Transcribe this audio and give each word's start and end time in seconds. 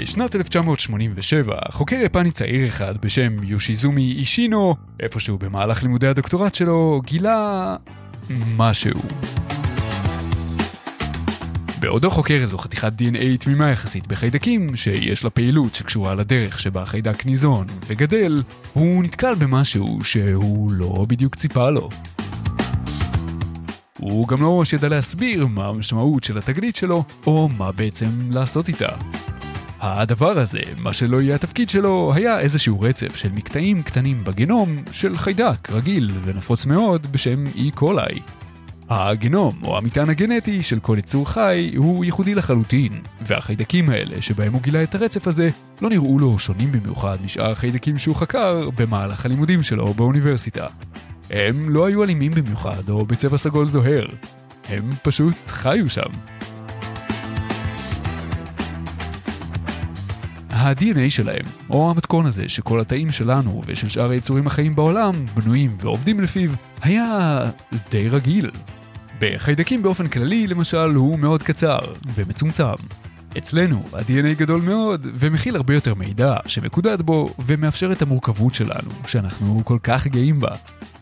בשנת 0.00 0.36
1987, 0.36 1.58
חוקר 1.70 1.96
יפני 1.96 2.30
צעיר 2.30 2.68
אחד 2.68 2.94
בשם 3.00 3.36
יושיזומי 3.42 4.12
אישינו, 4.12 4.74
איפשהו 5.00 5.38
במהלך 5.38 5.82
לימודי 5.82 6.08
הדוקטורט 6.08 6.54
שלו, 6.54 7.00
גילה... 7.04 7.76
משהו. 8.56 9.00
בעודו 11.80 12.10
חוקר 12.10 12.34
איזו 12.34 12.58
חתיכת 12.58 12.92
DNA 12.98 13.38
תמימה 13.40 13.70
יחסית 13.70 14.06
בחיידקים, 14.06 14.76
שיש 14.76 15.24
לה 15.24 15.30
פעילות 15.30 15.74
שקשורה 15.74 16.14
לדרך 16.14 16.60
שבה 16.60 16.82
החיידק 16.82 17.26
ניזון 17.26 17.66
וגדל, 17.86 18.42
הוא 18.72 19.04
נתקל 19.04 19.34
במשהו 19.34 19.98
שהוא 20.04 20.72
לא 20.72 21.04
בדיוק 21.08 21.34
ציפה 21.36 21.70
לו. 21.70 21.88
הוא 23.98 24.28
גם 24.28 24.42
לא 24.42 24.56
ממש 24.56 24.72
ידע 24.72 24.88
להסביר 24.88 25.46
מה 25.46 25.66
המשמעות 25.66 26.24
של 26.24 26.38
התגלית 26.38 26.76
שלו, 26.76 27.04
או 27.26 27.48
מה 27.58 27.72
בעצם 27.72 28.08
לעשות 28.30 28.68
איתה. 28.68 28.88
הדבר 29.80 30.38
הזה, 30.38 30.60
מה 30.78 30.92
שלא 30.92 31.22
יהיה 31.22 31.34
התפקיד 31.34 31.68
שלו, 31.68 32.12
היה 32.14 32.40
איזשהו 32.40 32.80
רצף 32.80 33.16
של 33.16 33.32
מקטעים 33.32 33.82
קטנים 33.82 34.24
בגנום 34.24 34.82
של 34.92 35.16
חיידק 35.16 35.70
רגיל 35.70 36.10
ונפוץ 36.24 36.66
מאוד 36.66 37.06
בשם 37.12 37.44
E. 37.46 37.80
coli. 37.80 38.20
הגנום, 38.88 39.54
או 39.62 39.78
המטען 39.78 40.08
הגנטי 40.08 40.62
של 40.62 40.80
כל 40.80 40.96
יצור 40.98 41.28
חי, 41.28 41.72
הוא 41.76 42.04
ייחודי 42.04 42.34
לחלוטין, 42.34 42.92
והחיידקים 43.20 43.90
האלה 43.90 44.22
שבהם 44.22 44.52
הוא 44.52 44.62
גילה 44.62 44.82
את 44.82 44.94
הרצף 44.94 45.26
הזה, 45.26 45.50
לא 45.82 45.90
נראו 45.90 46.18
לו 46.18 46.38
שונים 46.38 46.72
במיוחד 46.72 47.16
משאר 47.24 47.50
החיידקים 47.50 47.98
שהוא 47.98 48.16
חקר 48.16 48.70
במהלך 48.76 49.26
הלימודים 49.26 49.62
שלו 49.62 49.94
באוניברסיטה. 49.94 50.66
הם 51.30 51.70
לא 51.70 51.86
היו 51.86 52.04
אלימים 52.04 52.32
במיוחד, 52.32 52.88
או 52.88 53.06
בצבע 53.06 53.36
סגול 53.36 53.68
זוהר. 53.68 54.06
הם 54.68 54.90
פשוט 55.02 55.36
חיו 55.46 55.90
שם. 55.90 56.10
ה-DNA 60.60 61.10
שלהם, 61.10 61.44
או 61.70 61.90
המתכון 61.90 62.26
הזה 62.26 62.48
שכל 62.48 62.80
התאים 62.80 63.10
שלנו 63.10 63.62
ושל 63.66 63.88
שאר 63.88 64.10
היצורים 64.10 64.46
החיים 64.46 64.76
בעולם 64.76 65.26
בנויים 65.34 65.76
ועובדים 65.80 66.20
לפיו, 66.20 66.50
היה 66.82 67.40
די 67.90 68.08
רגיל. 68.08 68.50
בחיידקים 69.20 69.82
באופן 69.82 70.08
כללי, 70.08 70.46
למשל, 70.46 70.94
הוא 70.94 71.18
מאוד 71.18 71.42
קצר 71.42 71.78
ומצומצם. 72.14 72.64
אצלנו, 73.38 73.82
ה-DNA 73.92 74.38
גדול 74.38 74.60
מאוד, 74.60 75.06
ומכיל 75.14 75.56
הרבה 75.56 75.74
יותר 75.74 75.94
מידע 75.94 76.36
שמקודד 76.46 77.02
בו, 77.02 77.30
ומאפשר 77.38 77.92
את 77.92 78.02
המורכבות 78.02 78.54
שלנו, 78.54 78.90
שאנחנו 79.06 79.62
כל 79.64 79.78
כך 79.82 80.06
גאים 80.06 80.40
בה. 80.40 80.54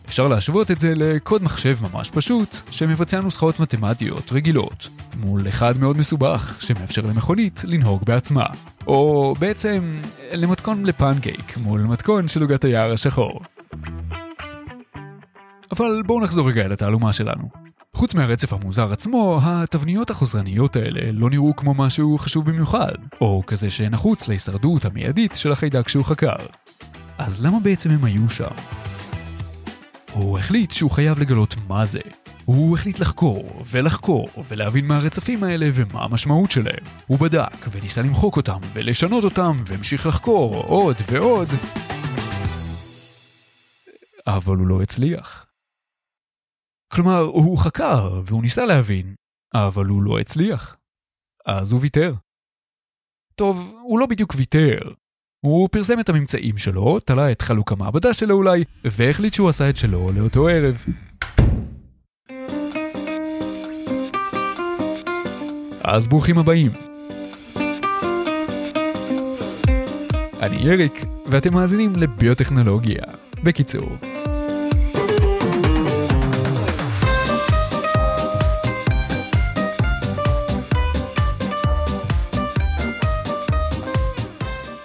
אפשר 0.09 0.27
להשוות 0.27 0.71
את 0.71 0.79
זה 0.79 0.93
לקוד 0.95 1.43
מחשב 1.43 1.77
ממש 1.81 2.09
פשוט, 2.09 2.55
שמבצע 2.71 3.21
נוסחאות 3.21 3.59
מתמטיות 3.59 4.31
רגילות, 4.31 4.89
מול 5.15 5.47
אחד 5.49 5.79
מאוד 5.79 5.97
מסובך, 5.97 6.57
שמאפשר 6.59 7.01
למכונית 7.01 7.63
לנהוג 7.67 8.03
בעצמה. 8.05 8.45
או 8.87 9.33
בעצם, 9.39 9.97
למתכון 10.33 10.85
לפנקייק, 10.85 11.57
מול 11.57 11.81
מתכון 11.81 12.27
של 12.27 12.41
עוגת 12.41 12.63
היער 12.63 12.93
השחור. 12.93 13.39
אבל 15.71 16.01
בואו 16.05 16.19
נחזור 16.19 16.49
רגע 16.49 16.65
אל 16.65 16.71
התעלומה 16.71 17.13
שלנו. 17.13 17.49
חוץ 17.93 18.13
מהרצף 18.13 18.53
המוזר 18.53 18.93
עצמו, 18.93 19.39
התבניות 19.43 20.09
החוזרניות 20.09 20.75
האלה 20.75 21.11
לא 21.11 21.29
נראו 21.29 21.55
כמו 21.55 21.73
משהו 21.73 22.17
חשוב 22.17 22.45
במיוחד, 22.45 22.93
או 23.21 23.43
כזה 23.47 23.69
שנחוץ 23.69 24.27
להישרדות 24.27 24.85
המיידית 24.85 25.35
של 25.35 25.51
החיידק 25.51 25.87
שהוא 25.87 26.05
חקר. 26.05 26.45
אז 27.17 27.45
למה 27.45 27.59
בעצם 27.59 27.91
הם 27.91 28.03
היו 28.03 28.29
שם? 28.29 28.88
הוא 30.13 30.39
החליט 30.39 30.71
שהוא 30.71 30.91
חייב 30.91 31.19
לגלות 31.19 31.55
מה 31.67 31.85
זה. 31.85 31.99
הוא 32.45 32.77
החליט 32.77 32.99
לחקור, 32.99 33.63
ולחקור, 33.71 34.29
ולהבין 34.47 34.87
מה 34.87 34.97
הרצפים 34.97 35.43
האלה 35.43 35.65
ומה 35.73 36.03
המשמעות 36.03 36.51
שלהם. 36.51 36.83
הוא 37.07 37.19
בדק, 37.19 37.67
וניסה 37.71 38.01
למחוק 38.01 38.37
אותם, 38.37 38.59
ולשנות 38.73 39.23
אותם, 39.23 39.57
והמשיך 39.67 40.05
לחקור 40.05 40.55
עוד 40.55 40.95
ועוד. 41.11 41.47
אבל 44.27 44.55
הוא 44.55 44.67
לא 44.67 44.81
הצליח. 44.81 45.45
כלומר, 46.93 47.19
הוא 47.19 47.57
חקר, 47.57 48.21
והוא 48.25 48.41
ניסה 48.41 48.65
להבין, 48.65 49.15
אבל 49.53 49.85
הוא 49.85 50.03
לא 50.03 50.19
הצליח. 50.19 50.77
אז 51.45 51.71
הוא 51.71 51.81
ויתר. 51.81 52.13
טוב, 53.35 53.75
הוא 53.83 53.99
לא 53.99 54.05
בדיוק 54.05 54.33
ויתר. 54.37 54.79
הוא 55.41 55.67
פרסם 55.71 55.99
את 55.99 56.09
הממצאים 56.09 56.57
שלו, 56.57 56.99
תלה 56.99 57.31
את 57.31 57.41
חלוק 57.41 57.71
המעבדה 57.71 58.13
שלו 58.13 58.35
אולי, 58.35 58.63
והחליט 58.85 59.33
שהוא 59.33 59.49
עשה 59.49 59.69
את 59.69 59.77
שלו 59.77 60.11
לאותו 60.15 60.47
ערב. 60.47 60.85
אז 65.83 66.07
ברוכים 66.07 66.37
הבאים. 66.37 66.71
אני 70.41 70.71
אריק, 70.71 71.05
ואתם 71.25 71.53
מאזינים 71.53 71.93
לביוטכנולוגיה. 71.95 73.03
בקיצור, 73.43 73.89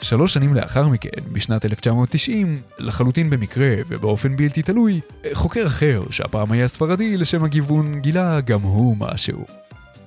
שלוש 0.05 0.35
שנים 0.35 0.55
לאחר 0.55 0.89
מכן, 0.89 1.09
בשנת 1.33 1.65
1990, 1.65 2.57
לחלוטין 2.79 3.31
במקרה 3.31 3.75
ובאופן 3.89 4.37
בלתי 4.37 4.63
תלוי, 4.63 5.01
חוקר 5.33 5.67
אחר, 5.67 6.03
שהפעם 6.11 6.53
היה 6.53 6.69
ספרדי 6.69 7.17
לשם 7.17 7.45
הגיוון, 7.45 8.01
גילה 8.01 8.41
גם 8.41 8.61
הוא 8.61 8.97
משהו. 8.97 9.45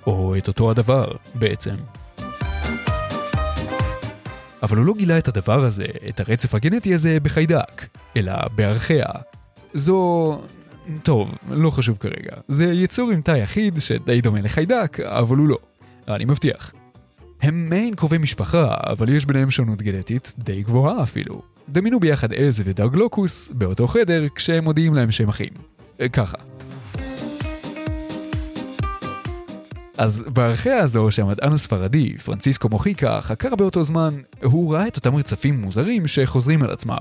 או 0.07 0.37
את 0.37 0.47
אותו 0.47 0.71
הדבר, 0.71 1.11
בעצם. 1.35 1.75
אבל 4.63 4.77
הוא 4.77 4.85
לא 4.85 4.93
גילה 4.97 5.17
את 5.17 5.27
הדבר 5.27 5.65
הזה, 5.65 5.85
את 6.09 6.19
הרצף 6.19 6.55
הגנטי 6.55 6.93
הזה, 6.93 7.19
בחיידק, 7.19 7.85
אלא 8.17 8.33
בארכיה. 8.55 9.05
זו... 9.73 10.41
טוב, 11.03 11.35
לא 11.49 11.69
חשוב 11.69 11.97
כרגע. 11.97 12.31
זה 12.47 12.65
יצור 12.65 13.11
עם 13.11 13.21
תא 13.21 13.31
יחיד 13.31 13.79
שדי 13.79 14.21
דומה 14.21 14.41
לחיידק, 14.41 14.99
אבל 14.99 15.37
הוא 15.37 15.47
לא. 15.47 15.57
אני 16.07 16.25
מבטיח. 16.25 16.73
הם 17.41 17.69
מעין 17.69 17.95
קרובי 17.95 18.17
משפחה, 18.17 18.73
אבל 18.89 19.09
יש 19.09 19.25
ביניהם 19.25 19.51
שונות 19.51 19.81
גנטית 19.81 20.33
די 20.37 20.63
גבוהה 20.63 21.03
אפילו. 21.03 21.41
דמיינו 21.69 21.99
ביחד 21.99 22.33
עז 22.33 22.61
ודג 22.65 22.95
לוקוס 22.95 23.49
באותו 23.53 23.87
חדר 23.87 24.23
כשהם 24.35 24.63
מודיעים 24.63 24.93
להם 24.93 25.11
שהם 25.11 25.29
אחים. 25.29 25.49
ככה. 26.13 26.37
אז 29.97 30.23
בארכיה 30.33 30.79
הזו 30.79 31.07
שהמדען 31.11 31.53
הספרדי, 31.53 32.17
פרנציסקו 32.17 32.69
מוחיקה, 32.69 33.21
חקר 33.21 33.55
באותו 33.55 33.83
זמן, 33.83 34.13
הוא 34.43 34.73
ראה 34.73 34.87
את 34.87 34.95
אותם 34.95 35.15
רצפים 35.15 35.61
מוזרים 35.61 36.07
שחוזרים 36.07 36.63
על 36.63 36.69
עצמם. 36.71 36.97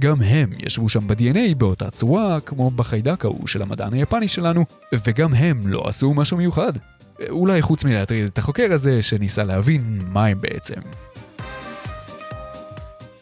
גם 0.00 0.22
הם 0.22 0.50
ישבו 0.58 0.88
שם 0.88 1.08
ב-DNA 1.08 1.54
באותה 1.56 1.90
צורה, 1.90 2.40
כמו 2.40 2.70
בחיידק 2.70 3.24
ההוא 3.24 3.46
של 3.46 3.62
המדען 3.62 3.92
היפני 3.92 4.28
שלנו, 4.28 4.64
וגם 5.06 5.34
הם 5.34 5.66
לא 5.66 5.88
עשו 5.88 6.14
משהו 6.14 6.36
מיוחד. 6.36 6.72
אולי 7.28 7.62
חוץ 7.62 7.84
מלהטריד 7.84 8.24
את 8.24 8.38
החוקר 8.38 8.72
הזה, 8.72 9.02
שניסה 9.02 9.44
להבין 9.44 10.00
מה 10.06 10.26
הם 10.26 10.40
בעצם. 10.40 10.80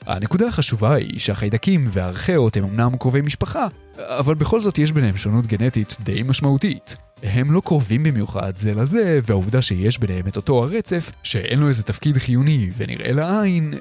הנקודה 0.07 0.47
החשובה 0.47 0.95
היא 0.95 1.21
שהחיידקים 1.21 1.87
והארכאות 1.91 2.57
הם 2.57 2.65
אמנם 2.65 2.97
קרובי 2.97 3.21
משפחה, 3.21 3.67
אבל 3.99 4.35
בכל 4.35 4.61
זאת 4.61 4.79
יש 4.79 4.93
ביניהם 4.93 5.17
שונות 5.17 5.47
גנטית 5.47 5.97
די 6.01 6.23
משמעותית. 6.23 6.97
הם 7.23 7.53
לא 7.53 7.63
קרובים 7.65 8.03
במיוחד 8.03 8.57
זה 8.57 8.75
לזה, 8.75 9.21
והעובדה 9.23 9.63
שיש 9.63 9.99
ביניהם 9.99 10.27
את 10.29 10.37
אותו 10.37 10.63
הרצף, 10.63 11.13
שאין 11.23 11.59
לו 11.59 11.69
איזה 11.69 11.83
תפקיד 11.83 12.19
חיוני 12.19 12.71
ונראה 12.77 13.13
לעין, 13.13 13.75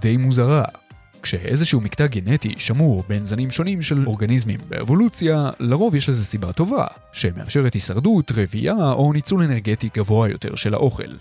די 0.00 0.16
מוזרה. 0.16 0.64
כשאיזשהו 1.22 1.80
מקטע 1.80 2.06
גנטי 2.06 2.54
שמור 2.58 3.04
בין 3.08 3.24
זנים 3.24 3.50
שונים 3.50 3.82
של 3.82 4.06
אורגניזמים 4.06 4.60
באבולוציה, 4.68 5.50
לרוב 5.60 5.94
יש 5.94 6.08
לזה 6.08 6.24
סיבה 6.24 6.52
טובה, 6.52 6.86
שמאפשרת 7.12 7.74
הישרדות, 7.74 8.32
רבייה 8.34 8.92
או 8.92 9.12
ניצול 9.12 9.42
אנרגטי 9.42 9.88
גבוה 9.96 10.28
יותר 10.28 10.54
של 10.54 10.74
האוכל. 10.74 11.12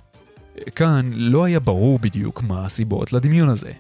כאן 0.75 1.10
לא 1.13 1.44
היה 1.44 1.60
ברור 1.60 2.00
בדיוק 2.00 2.44
מה 2.44 2.66
הסיבות 2.66 3.13
לדמיון 3.13 3.50
הזה. 3.50 3.72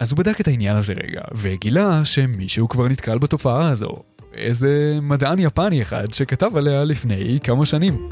אז 0.00 0.12
הוא 0.12 0.18
בדק 0.18 0.40
את 0.40 0.48
העניין 0.48 0.76
הזה 0.76 0.94
רגע, 1.02 1.20
וגילה 1.36 2.04
שמישהו 2.04 2.68
כבר 2.68 2.88
נתקל 2.88 3.18
בתופעה 3.18 3.68
הזו. 3.68 3.96
איזה 4.34 4.98
מדען 5.02 5.38
יפני 5.38 5.82
אחד 5.82 6.12
שכתב 6.12 6.56
עליה 6.56 6.84
לפני 6.84 7.38
כמה 7.42 7.66
שנים. 7.66 8.08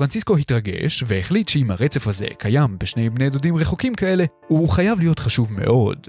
פרנציסקו 0.00 0.36
התרגש 0.36 1.04
והחליט 1.06 1.48
שאם 1.48 1.70
הרצף 1.70 2.06
הזה 2.06 2.26
קיים 2.38 2.76
בשני 2.78 3.10
בני 3.10 3.30
דודים 3.30 3.56
רחוקים 3.56 3.94
כאלה, 3.94 4.24
הוא 4.48 4.68
חייב 4.68 5.00
להיות 5.00 5.18
חשוב 5.18 5.52
מאוד. 5.52 6.08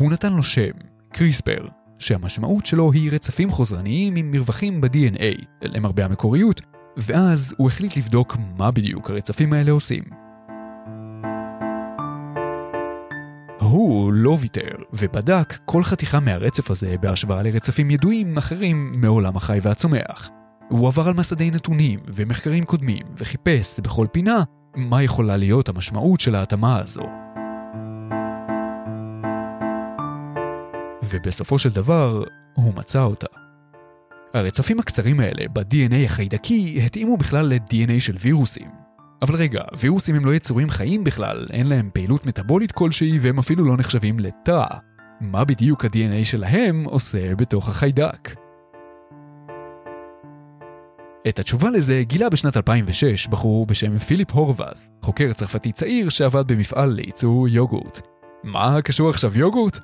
הוא 0.00 0.10
נתן 0.10 0.32
לו 0.32 0.42
שם, 0.42 0.70
קריספר, 1.12 1.58
שהמשמעות 1.98 2.66
שלו 2.66 2.92
היא 2.92 3.10
רצפים 3.12 3.50
חוזרניים 3.50 4.16
עם 4.16 4.30
מרווחים 4.30 4.80
ב-DNA, 4.80 5.44
למרבה 5.62 6.04
המקוריות, 6.04 6.62
ואז 6.96 7.54
הוא 7.58 7.68
החליט 7.68 7.96
לבדוק 7.96 8.36
מה 8.58 8.70
בדיוק 8.70 9.10
הרצפים 9.10 9.52
האלה 9.52 9.70
עושים. 9.70 10.04
הוא 13.60 14.12
לא 14.12 14.36
ויתר, 14.40 14.76
ובדק 14.92 15.58
כל 15.64 15.82
חתיכה 15.82 16.20
מהרצף 16.20 16.70
הזה 16.70 16.94
בהשוואה 17.00 17.42
לרצפים 17.42 17.90
ידועים 17.90 18.36
אחרים 18.36 19.00
מעולם 19.00 19.36
החי 19.36 19.58
והצומח. 19.62 20.30
הוא 20.68 20.88
עבר 20.88 21.08
על 21.08 21.14
מסדי 21.14 21.50
נתונים 21.50 22.00
ומחקרים 22.14 22.64
קודמים 22.64 23.06
וחיפש 23.18 23.80
בכל 23.80 24.06
פינה 24.12 24.42
מה 24.76 25.02
יכולה 25.02 25.36
להיות 25.36 25.68
המשמעות 25.68 26.20
של 26.20 26.34
ההתאמה 26.34 26.78
הזו. 26.78 27.02
ובסופו 31.12 31.58
של 31.58 31.70
דבר, 31.70 32.24
הוא 32.54 32.74
מצא 32.74 33.02
אותה. 33.02 33.26
הרצפים 34.34 34.80
הקצרים 34.80 35.20
האלה 35.20 35.48
ב-DNA 35.52 36.04
החיידקי 36.04 36.80
התאימו 36.86 37.16
בכלל 37.16 37.46
ל-DNA 37.46 38.00
של 38.00 38.16
וירוסים. 38.20 38.70
אבל 39.22 39.34
רגע, 39.34 39.62
וירוסים 39.78 40.14
הם 40.16 40.24
לא 40.24 40.34
יצורים 40.34 40.68
חיים 40.68 41.04
בכלל, 41.04 41.46
אין 41.50 41.66
להם 41.66 41.90
פעילות 41.92 42.26
מטאבולית 42.26 42.72
כלשהי 42.72 43.18
והם 43.18 43.38
אפילו 43.38 43.64
לא 43.64 43.76
נחשבים 43.76 44.18
לתא. 44.18 44.64
מה 45.20 45.44
בדיוק 45.44 45.84
ה-DNA 45.84 46.24
שלהם 46.24 46.84
עושה 46.84 47.34
בתוך 47.34 47.68
החיידק? 47.68 48.45
את 51.28 51.38
התשובה 51.38 51.70
לזה 51.70 52.02
גילה 52.02 52.28
בשנת 52.28 52.56
2006 52.56 53.26
בחור 53.26 53.66
בשם 53.66 53.98
פיליפ 53.98 54.32
הורוות, 54.32 54.76
חוקר 55.02 55.32
צרפתי 55.32 55.72
צעיר 55.72 56.08
שעבד 56.08 56.52
במפעל 56.52 56.90
לייצור 56.90 57.48
יוגורט. 57.48 58.00
מה 58.44 58.82
קשור 58.82 59.10
עכשיו 59.10 59.38
יוגורט? 59.38 59.78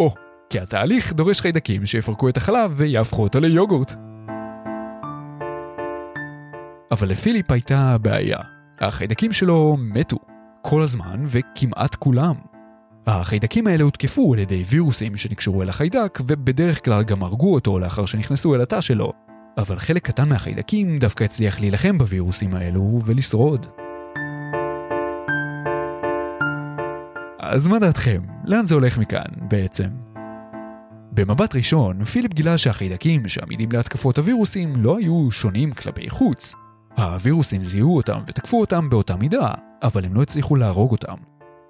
או, 0.00 0.14
כי 0.50 0.60
התהליך 0.60 1.12
דורש 1.12 1.40
חיידקים 1.40 1.86
שיפרקו 1.86 2.28
את 2.28 2.36
החלב 2.36 2.72
ויהפכו 2.74 3.22
אותו 3.22 3.40
ליוגורט. 3.40 3.94
אבל 6.90 7.08
לפיליפ 7.08 7.50
הייתה 7.50 7.98
בעיה. 7.98 8.38
החיידקים 8.80 9.32
שלו 9.32 9.76
מתו, 9.78 10.18
כל 10.62 10.82
הזמן 10.82 11.24
וכמעט 11.26 11.94
כולם. 11.94 12.34
החיידקים 13.06 13.66
האלה 13.66 13.84
הותקפו 13.84 14.32
על 14.32 14.38
ידי 14.38 14.62
וירוסים 14.66 15.16
שנקשרו 15.16 15.62
אל 15.62 15.68
החיידק, 15.68 16.18
ובדרך 16.26 16.84
כלל 16.84 17.02
גם 17.02 17.22
הרגו 17.22 17.54
אותו 17.54 17.78
לאחר 17.78 18.06
שנכנסו 18.06 18.54
אל 18.54 18.60
התא 18.60 18.80
שלו, 18.80 19.12
אבל 19.58 19.78
חלק 19.78 20.06
קטן 20.06 20.28
מהחיידקים 20.28 20.98
דווקא 20.98 21.24
הצליח 21.24 21.60
להילחם 21.60 21.98
בווירוסים 21.98 22.54
האלו 22.54 22.98
ולשרוד. 23.06 23.66
אז 27.38 27.68
מה 27.68 27.78
דעתכם? 27.78 28.22
לאן 28.44 28.64
זה 28.64 28.74
הולך 28.74 28.98
מכאן, 28.98 29.48
בעצם? 29.48 29.88
במבט 31.12 31.54
ראשון, 31.54 32.04
פיליפ 32.04 32.34
גילה 32.34 32.58
שהחיידקים 32.58 33.28
שעמידים 33.28 33.68
להתקפות 33.72 34.18
הווירוסים 34.18 34.76
לא 34.76 34.98
היו 34.98 35.30
שונים 35.30 35.72
כלפי 35.72 36.10
חוץ. 36.10 36.54
הווירוסים 36.96 37.62
זיהו 37.62 37.96
אותם 37.96 38.20
ותקפו 38.26 38.60
אותם 38.60 38.90
באותה 38.90 39.16
מידה, 39.16 39.50
אבל 39.82 40.04
הם 40.04 40.14
לא 40.14 40.22
הצליחו 40.22 40.56
להרוג 40.56 40.90
אותם. 40.90 41.14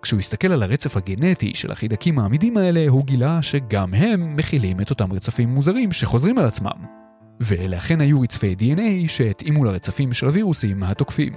כשהוא 0.03 0.19
הסתכל 0.19 0.53
על 0.53 0.63
הרצף 0.63 0.97
הגנטי 0.97 1.55
של 1.55 1.73
החידקים 1.73 2.19
העמידים 2.19 2.57
האלה, 2.57 2.85
הוא 2.89 3.05
גילה 3.05 3.43
שגם 3.43 3.95
הם 3.95 4.37
מכילים 4.37 4.81
את 4.81 4.91
אותם 4.91 5.13
רצפים 5.13 5.49
מוזרים 5.49 5.93
שחוזרים 5.93 6.39
על 6.39 6.45
עצמם. 6.45 7.04
ואלה 7.41 7.79
אכן 7.79 8.01
היו 8.01 8.21
רצפי 8.21 8.55
DNA 8.59 9.09
שהתאימו 9.09 9.65
לרצפים 9.65 10.13
של 10.13 10.27
הווירוסים 10.27 10.83
התוקפים. 10.83 11.33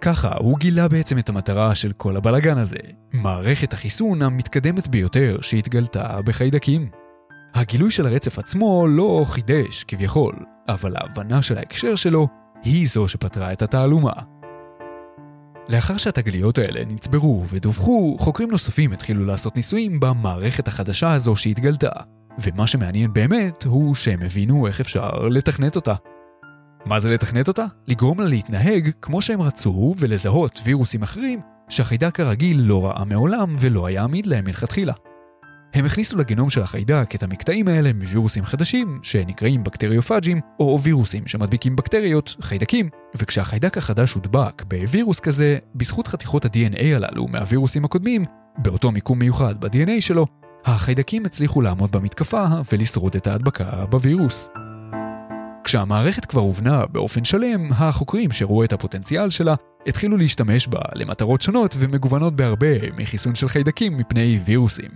ככה 0.00 0.34
הוא 0.38 0.58
גילה 0.58 0.88
בעצם 0.88 1.18
את 1.18 1.28
המטרה 1.28 1.74
של 1.74 1.92
כל 1.92 2.16
הבלגן 2.16 2.58
הזה, 2.58 2.78
מערכת 3.12 3.72
החיסון 3.72 4.22
המתקדמת 4.22 4.88
ביותר 4.88 5.38
שהתגלתה 5.40 6.22
בחיידקים. 6.24 6.88
הגילוי 7.54 7.90
של 7.90 8.06
הרצף 8.06 8.38
עצמו 8.38 8.86
לא 8.88 9.24
חידש 9.28 9.84
כביכול, 9.84 10.34
אבל 10.68 10.96
ההבנה 10.96 11.42
של 11.42 11.58
ההקשר 11.58 11.94
שלו 11.94 12.28
היא 12.62 12.88
זו 12.88 13.08
שפתרה 13.08 13.52
את 13.52 13.62
התעלומה. 13.62 14.12
לאחר 15.68 15.96
שהתגליות 15.96 16.58
האלה 16.58 16.84
נצברו 16.84 17.44
ודווחו, 17.48 18.16
חוקרים 18.18 18.50
נוספים 18.50 18.92
התחילו 18.92 19.24
לעשות 19.24 19.56
ניסויים 19.56 20.00
במערכת 20.00 20.68
החדשה 20.68 21.12
הזו 21.12 21.36
שהתגלתה, 21.36 21.90
ומה 22.38 22.66
שמעניין 22.66 23.12
באמת 23.12 23.64
הוא 23.64 23.94
שהם 23.94 24.22
הבינו 24.22 24.66
איך 24.66 24.80
אפשר 24.80 25.28
לתכנת 25.28 25.76
אותה. 25.76 25.94
מה 26.86 26.98
זה 26.98 27.10
לתכנת 27.10 27.48
אותה? 27.48 27.64
לגרום 27.88 28.20
לה 28.20 28.26
להתנהג 28.26 28.90
כמו 29.02 29.22
שהם 29.22 29.42
רצו 29.42 29.94
ולזהות 29.98 30.60
וירוסים 30.64 31.02
אחרים 31.02 31.40
שהחיידק 31.68 32.20
הרגיל 32.20 32.60
לא 32.60 32.86
ראה 32.86 33.04
מעולם 33.04 33.56
ולא 33.58 33.86
היה 33.86 34.04
עמיד 34.04 34.26
להם 34.26 34.44
מלכתחילה. 34.44 34.92
הם 35.74 35.84
הכניסו 35.84 36.18
לגנום 36.18 36.50
של 36.50 36.62
החיידק 36.62 37.14
את 37.14 37.22
המקטעים 37.22 37.68
האלה 37.68 37.92
מווירוסים 37.92 38.44
חדשים, 38.44 39.00
שנקראים 39.02 39.64
בקטריופאג'ים, 39.64 40.40
או 40.60 40.78
וירוסים 40.82 41.26
שמדביקים 41.26 41.76
בקטריות, 41.76 42.36
חיידקים, 42.40 42.88
וכשהחיידק 43.14 43.78
החדש 43.78 44.12
הודבק 44.12 44.62
בווירוס 44.68 45.20
כזה, 45.20 45.58
בזכות 45.74 46.06
חתיכות 46.06 46.44
ה-DNA 46.44 46.84
הללו 46.94 47.28
מהווירוסים 47.28 47.84
הקודמים, 47.84 48.24
באותו 48.58 48.92
מיקום 48.92 49.18
מיוחד 49.18 49.60
ב-DNA 49.60 50.00
שלו, 50.00 50.26
החיידקים 50.66 51.26
הצליחו 51.26 51.60
לעמוד 51.60 51.92
במתקפה 51.92 52.46
ולשרוד 52.72 53.16
את 53.16 53.26
ההדבקה 53.26 53.86
בווירוס. 53.90 54.48
כשהמערכת 55.64 56.24
כבר 56.24 56.40
הובנה 56.40 56.86
באופן 56.86 57.24
שלם, 57.24 57.72
החוקרים 57.72 58.32
שראו 58.32 58.64
את 58.64 58.72
הפוטנציאל 58.72 59.30
שלה 59.30 59.54
התחילו 59.86 60.16
להשתמש 60.16 60.66
בה 60.66 60.78
למטרות 60.94 61.42
שונות 61.42 61.76
ומגוונות 61.78 62.36
בהרבה 62.36 62.90
מחיסון 62.96 63.34
של 63.34 63.48
חיידקים 63.48 63.96
מפני 63.96 64.40
וירוסים. 64.44 64.90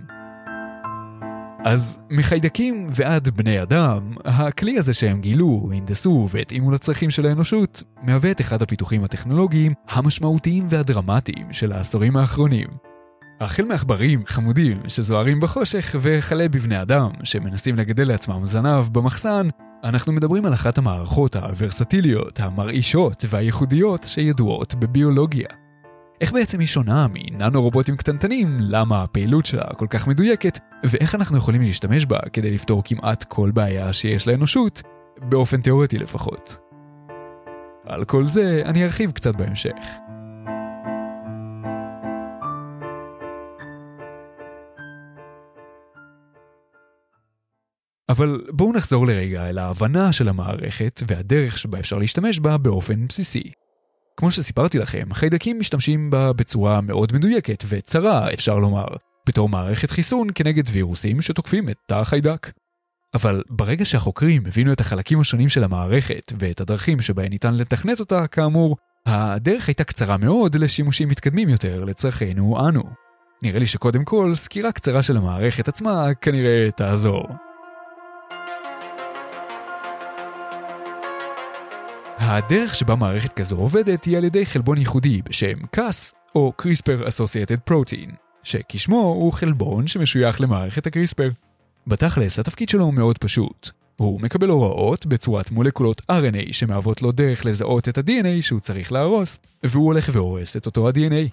אז 1.64 1.98
מחיידקים 2.10 2.86
ועד 2.90 3.28
בני 3.28 3.62
אדם, 3.62 4.14
הכלי 4.24 4.78
הזה 4.78 4.94
שהם 4.94 5.20
גילו, 5.20 5.70
הנדסו 5.74 6.28
והתאימו 6.30 6.70
לצרכים 6.70 7.10
של 7.10 7.26
האנושות, 7.26 7.82
מהווה 8.02 8.30
את 8.30 8.40
אחד 8.40 8.62
הפיתוחים 8.62 9.04
הטכנולוגיים 9.04 9.72
המשמעותיים 9.88 10.66
והדרמטיים 10.70 11.52
של 11.52 11.72
העשורים 11.72 12.16
האחרונים. 12.16 12.89
החל 13.40 13.64
מעכברים 13.64 14.22
חמודים 14.26 14.80
שזוהרים 14.88 15.40
בחושך 15.40 15.96
וכלה 16.00 16.48
בבני 16.48 16.82
אדם 16.82 17.10
שמנסים 17.24 17.76
לגדל 17.76 18.08
לעצמם 18.08 18.44
זנב 18.44 18.84
במחסן, 18.92 19.48
אנחנו 19.84 20.12
מדברים 20.12 20.46
על 20.46 20.52
אחת 20.54 20.78
המערכות 20.78 21.36
הוורסטיליות, 21.36 22.40
המרעישות 22.40 23.24
והייחודיות 23.28 24.04
שידועות 24.04 24.74
בביולוגיה. 24.74 25.48
איך 26.20 26.32
בעצם 26.32 26.60
היא 26.60 26.68
שונה 26.68 27.06
מננו 27.12 27.62
רובוטים 27.62 27.96
קטנטנים, 27.96 28.56
למה 28.60 29.02
הפעילות 29.02 29.46
שלה 29.46 29.64
כל 29.76 29.86
כך 29.90 30.08
מדויקת, 30.08 30.58
ואיך 30.84 31.14
אנחנו 31.14 31.36
יכולים 31.36 31.62
להשתמש 31.62 32.06
בה 32.06 32.18
כדי 32.32 32.50
לפתור 32.50 32.82
כמעט 32.84 33.24
כל 33.24 33.50
בעיה 33.50 33.92
שיש 33.92 34.28
לאנושות, 34.28 34.82
באופן 35.18 35.60
תאורטי 35.60 35.98
לפחות. 35.98 36.58
על 37.86 38.04
כל 38.04 38.26
זה 38.26 38.62
אני 38.64 38.84
ארחיב 38.84 39.10
קצת 39.10 39.36
בהמשך. 39.36 40.09
אבל 48.10 48.40
בואו 48.50 48.72
נחזור 48.72 49.06
לרגע 49.06 49.48
אל 49.48 49.58
ההבנה 49.58 50.12
של 50.12 50.28
המערכת 50.28 51.02
והדרך 51.08 51.58
שבה 51.58 51.78
אפשר 51.78 51.98
להשתמש 51.98 52.40
בה 52.40 52.58
באופן 52.58 53.06
בסיסי. 53.06 53.52
כמו 54.16 54.30
שסיפרתי 54.30 54.78
לכם, 54.78 55.14
חיידקים 55.14 55.58
משתמשים 55.58 56.10
בה 56.10 56.32
בצורה 56.32 56.80
מאוד 56.80 57.12
מדויקת 57.12 57.64
וצרה, 57.68 58.32
אפשר 58.32 58.58
לומר, 58.58 58.86
בתור 59.28 59.48
מערכת 59.48 59.90
חיסון 59.90 60.28
כנגד 60.34 60.62
וירוסים 60.72 61.22
שתוקפים 61.22 61.68
את 61.68 61.76
תא 61.88 61.94
החיידק. 61.94 62.50
אבל 63.14 63.42
ברגע 63.50 63.84
שהחוקרים 63.84 64.42
הבינו 64.46 64.72
את 64.72 64.80
החלקים 64.80 65.20
השונים 65.20 65.48
של 65.48 65.64
המערכת 65.64 66.32
ואת 66.38 66.60
הדרכים 66.60 67.00
שבהן 67.00 67.30
ניתן 67.30 67.54
לתכנת 67.54 68.00
אותה, 68.00 68.26
כאמור, 68.26 68.76
הדרך 69.06 69.68
הייתה 69.68 69.84
קצרה 69.84 70.16
מאוד 70.16 70.56
לשימושים 70.56 71.08
מתקדמים 71.08 71.48
יותר 71.48 71.84
לצרכינו 71.84 72.68
אנו. 72.68 72.82
נראה 73.42 73.58
לי 73.58 73.66
שקודם 73.66 74.04
כל, 74.04 74.32
סקירה 74.34 74.72
קצרה 74.72 75.02
של 75.02 75.16
המערכת 75.16 75.68
עצמה 75.68 76.14
כנראה 76.20 76.68
תעזור. 76.76 77.49
הדרך 82.20 82.74
שבה 82.74 82.94
מערכת 82.94 83.32
כזו 83.32 83.56
עובדת 83.56 84.04
היא 84.04 84.16
על 84.16 84.24
ידי 84.24 84.46
חלבון 84.46 84.78
ייחודי 84.78 85.22
בשם 85.22 85.58
CAS, 85.76 86.14
או 86.34 86.52
CRISPR 86.62 87.06
Associated 87.08 87.72
Protein, 87.72 88.14
שכשמו 88.42 89.00
הוא 89.00 89.32
חלבון 89.32 89.86
שמשוייך 89.86 90.40
למערכת 90.40 90.86
הקריספר. 90.86 91.30
בתכלס, 91.86 92.38
התפקיד 92.38 92.68
שלו 92.68 92.84
הוא 92.84 92.94
מאוד 92.94 93.18
פשוט. 93.18 93.70
הוא 93.96 94.20
מקבל 94.20 94.48
הוראות 94.48 95.06
בצורת 95.06 95.50
מולקולות 95.50 96.00
RNA 96.10 96.52
שמהוות 96.52 97.02
לו 97.02 97.12
דרך 97.12 97.46
לזהות 97.46 97.88
את 97.88 97.98
ה-DNA 97.98 98.42
שהוא 98.42 98.60
צריך 98.60 98.92
להרוס, 98.92 99.38
והוא 99.62 99.86
הולך 99.86 100.10
והורס 100.12 100.56
את 100.56 100.66
אותו 100.66 100.88
ה-DNA. 100.88 101.28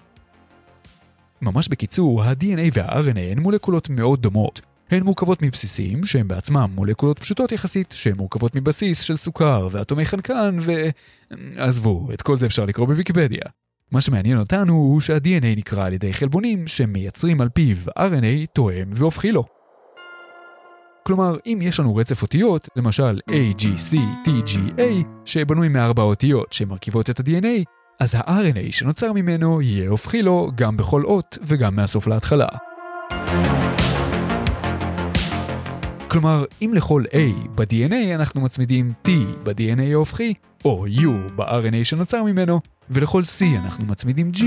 ממש 1.42 1.68
בקיצור, 1.68 2.22
ה-DNA 2.22 2.70
וה-RNA 2.72 3.32
הן 3.32 3.38
מולקולות 3.38 3.90
מאוד 3.90 4.22
דומות, 4.22 4.60
הן 4.90 5.02
מורכבות 5.02 5.42
מבסיסים, 5.42 6.06
שהם 6.06 6.28
בעצמם 6.28 6.70
מולקולות 6.74 7.18
פשוטות 7.18 7.52
יחסית, 7.52 7.94
שהן 7.96 8.16
מורכבות 8.16 8.54
מבסיס 8.54 9.00
של 9.00 9.16
סוכר 9.16 9.68
ואטומי 9.70 10.06
חנקן 10.06 10.58
ו... 10.60 10.72
עזבו, 11.56 12.08
את 12.14 12.22
כל 12.22 12.36
זה 12.36 12.46
אפשר 12.46 12.64
לקרוא 12.64 12.86
בוויקיפדיה. 12.86 13.42
מה 13.92 14.00
שמעניין 14.00 14.38
אותנו 14.38 14.72
הוא 14.72 15.00
שה-DNA 15.00 15.56
נקרא 15.56 15.86
על 15.86 15.92
ידי 15.92 16.12
חלבונים 16.12 16.66
שמייצרים 16.66 17.40
על 17.40 17.48
פיו 17.48 17.76
RNA 17.98 18.46
תואם 18.52 18.90
והופכי 18.94 19.32
לו. 19.32 19.44
כלומר, 21.06 21.36
אם 21.46 21.58
יש 21.62 21.80
לנו 21.80 21.96
רצף 21.96 22.22
אותיות, 22.22 22.68
למשל 22.76 23.20
A, 23.30 23.60
G, 23.60 23.64
C, 23.64 23.96
T, 24.26 24.28
G, 24.28 24.78
A, 24.78 25.06
שבנוי 25.24 25.68
מארבע 25.68 26.02
אותיות 26.02 26.52
שמרכיבות 26.52 27.10
את 27.10 27.20
ה-DNA, 27.20 27.64
אז 28.00 28.14
ה-RNA 28.14 28.72
שנוצר 28.72 29.12
ממנו 29.12 29.62
יהיה 29.62 29.90
הופכי 29.90 30.22
לו 30.22 30.50
גם 30.54 30.76
בכל 30.76 31.04
אות 31.04 31.38
וגם 31.42 31.76
מהסוף 31.76 32.06
להתחלה. 32.06 32.48
כלומר, 36.08 36.44
אם 36.62 36.72
לכל 36.74 37.04
A 37.12 37.48
ב-DNA 37.54 38.14
אנחנו 38.14 38.40
מצמידים 38.40 38.92
T 39.08 39.10
ב-DNA 39.42 39.92
ההופכי, 39.92 40.34
או 40.64 40.86
U 40.86 41.32
ב-RNA 41.36 41.84
שנוצר 41.84 42.22
ממנו, 42.22 42.60
ולכל 42.90 43.22
C 43.22 43.44
אנחנו 43.64 43.84
מצמידים 43.84 44.30
G, 44.34 44.42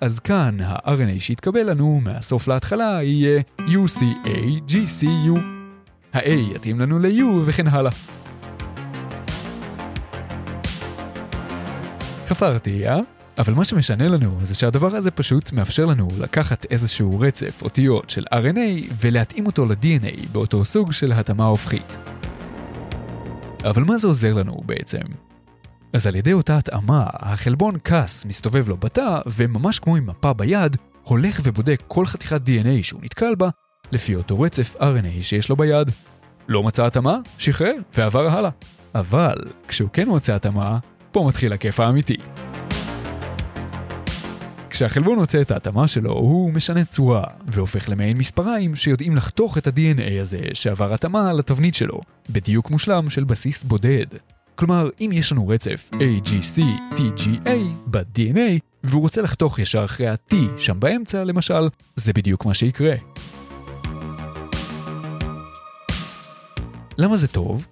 אז 0.00 0.18
כאן 0.18 0.60
ה-RNA 0.60 1.18
שיתקבל 1.20 1.70
לנו 1.70 2.00
מהסוף 2.04 2.48
להתחלה 2.48 2.98
יהיה 3.02 3.42
UCA 3.58 4.68
GCU. 4.68 5.38
ה-A 6.12 6.54
יתאים 6.54 6.80
לנו 6.80 6.98
ל-U 6.98 7.24
וכן 7.44 7.66
הלאה. 7.66 7.92
חפרתי, 12.26 12.88
אה? 12.88 13.17
אבל 13.38 13.54
מה 13.54 13.64
שמשנה 13.64 14.08
לנו 14.08 14.38
זה 14.42 14.54
שהדבר 14.54 14.96
הזה 14.96 15.10
פשוט 15.10 15.52
מאפשר 15.52 15.86
לנו 15.86 16.08
לקחת 16.18 16.66
איזשהו 16.70 17.20
רצף 17.20 17.62
אותיות 17.62 18.10
של 18.10 18.24
RNA 18.32 18.92
ולהתאים 19.00 19.46
אותו 19.46 19.66
ל-DNA 19.66 20.28
באותו 20.32 20.64
סוג 20.64 20.92
של 20.92 21.12
התאמה 21.12 21.44
הופכית. 21.44 21.98
אבל 23.64 23.84
מה 23.84 23.98
זה 23.98 24.06
עוזר 24.06 24.34
לנו 24.34 24.62
בעצם? 24.66 25.00
אז 25.92 26.06
על 26.06 26.16
ידי 26.16 26.32
אותה 26.32 26.58
התאמה, 26.58 27.06
החלבון 27.12 27.74
קס 27.82 28.24
מסתובב 28.24 28.68
לו 28.68 28.76
בתא, 28.76 29.18
וממש 29.26 29.78
כמו 29.78 29.96
עם 29.96 30.06
מפה 30.06 30.32
ביד, 30.32 30.76
הולך 31.02 31.40
ובודק 31.44 31.82
כל 31.86 32.06
חתיכת 32.06 32.40
DNA 32.46 32.82
שהוא 32.82 33.00
נתקל 33.02 33.34
בה, 33.34 33.48
לפי 33.92 34.14
אותו 34.14 34.40
רצף 34.40 34.76
RNA 34.76 35.22
שיש 35.22 35.48
לו 35.48 35.56
ביד. 35.56 35.90
לא 36.48 36.62
מצא 36.62 36.86
התאמה? 36.86 37.18
שחרר, 37.38 37.74
ועבר 37.96 38.26
הלאה. 38.26 38.50
אבל, 38.94 39.36
כשהוא 39.68 39.90
כן 39.92 40.08
מוצא 40.08 40.34
התאמה, 40.34 40.78
פה 41.12 41.24
מתחיל 41.28 41.52
הכיף 41.52 41.80
האמיתי. 41.80 42.16
כשהחלבון 44.78 45.18
מוצא 45.18 45.40
את 45.40 45.50
ההתאמה 45.50 45.88
שלו, 45.88 46.12
הוא 46.12 46.52
משנה 46.52 46.84
צורה, 46.84 47.24
והופך 47.46 47.88
למעין 47.88 48.18
מספריים 48.18 48.76
שיודעים 48.76 49.16
לחתוך 49.16 49.58
את 49.58 49.66
ה-DNA 49.66 50.20
הזה 50.20 50.38
שעבר 50.52 50.94
התאמה 50.94 51.32
לתבנית 51.32 51.74
שלו, 51.74 52.00
בדיוק 52.30 52.70
מושלם 52.70 53.10
של 53.10 53.24
בסיס 53.24 53.64
בודד. 53.64 54.06
כלומר, 54.54 54.88
אם 55.00 55.10
יש 55.12 55.32
לנו 55.32 55.48
רצף 55.48 55.90
AGC 55.94 56.62
TGA 56.94 57.50
ב-DNA, 57.86 58.58
והוא 58.84 59.02
רוצה 59.02 59.22
לחתוך 59.22 59.58
ישר 59.58 59.84
אחרי 59.84 60.08
ה-T 60.08 60.34
שם 60.58 60.80
באמצע, 60.80 61.24
למשל, 61.24 61.68
זה 61.96 62.12
בדיוק 62.12 62.46
מה 62.46 62.54
שיקרה. 62.54 62.94
למה 66.98 67.16
זה 67.16 67.28
טוב? 67.28 67.66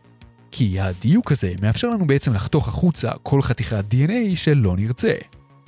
כי 0.50 0.80
הדיוק 0.80 1.32
הזה 1.32 1.52
מאפשר 1.62 1.88
לנו 1.88 2.06
בעצם 2.06 2.34
לחתוך 2.34 2.68
החוצה 2.68 3.10
כל 3.22 3.42
חתיכת 3.42 3.84
DNA 3.92 4.36
שלא 4.36 4.76
נרצה. 4.76 5.12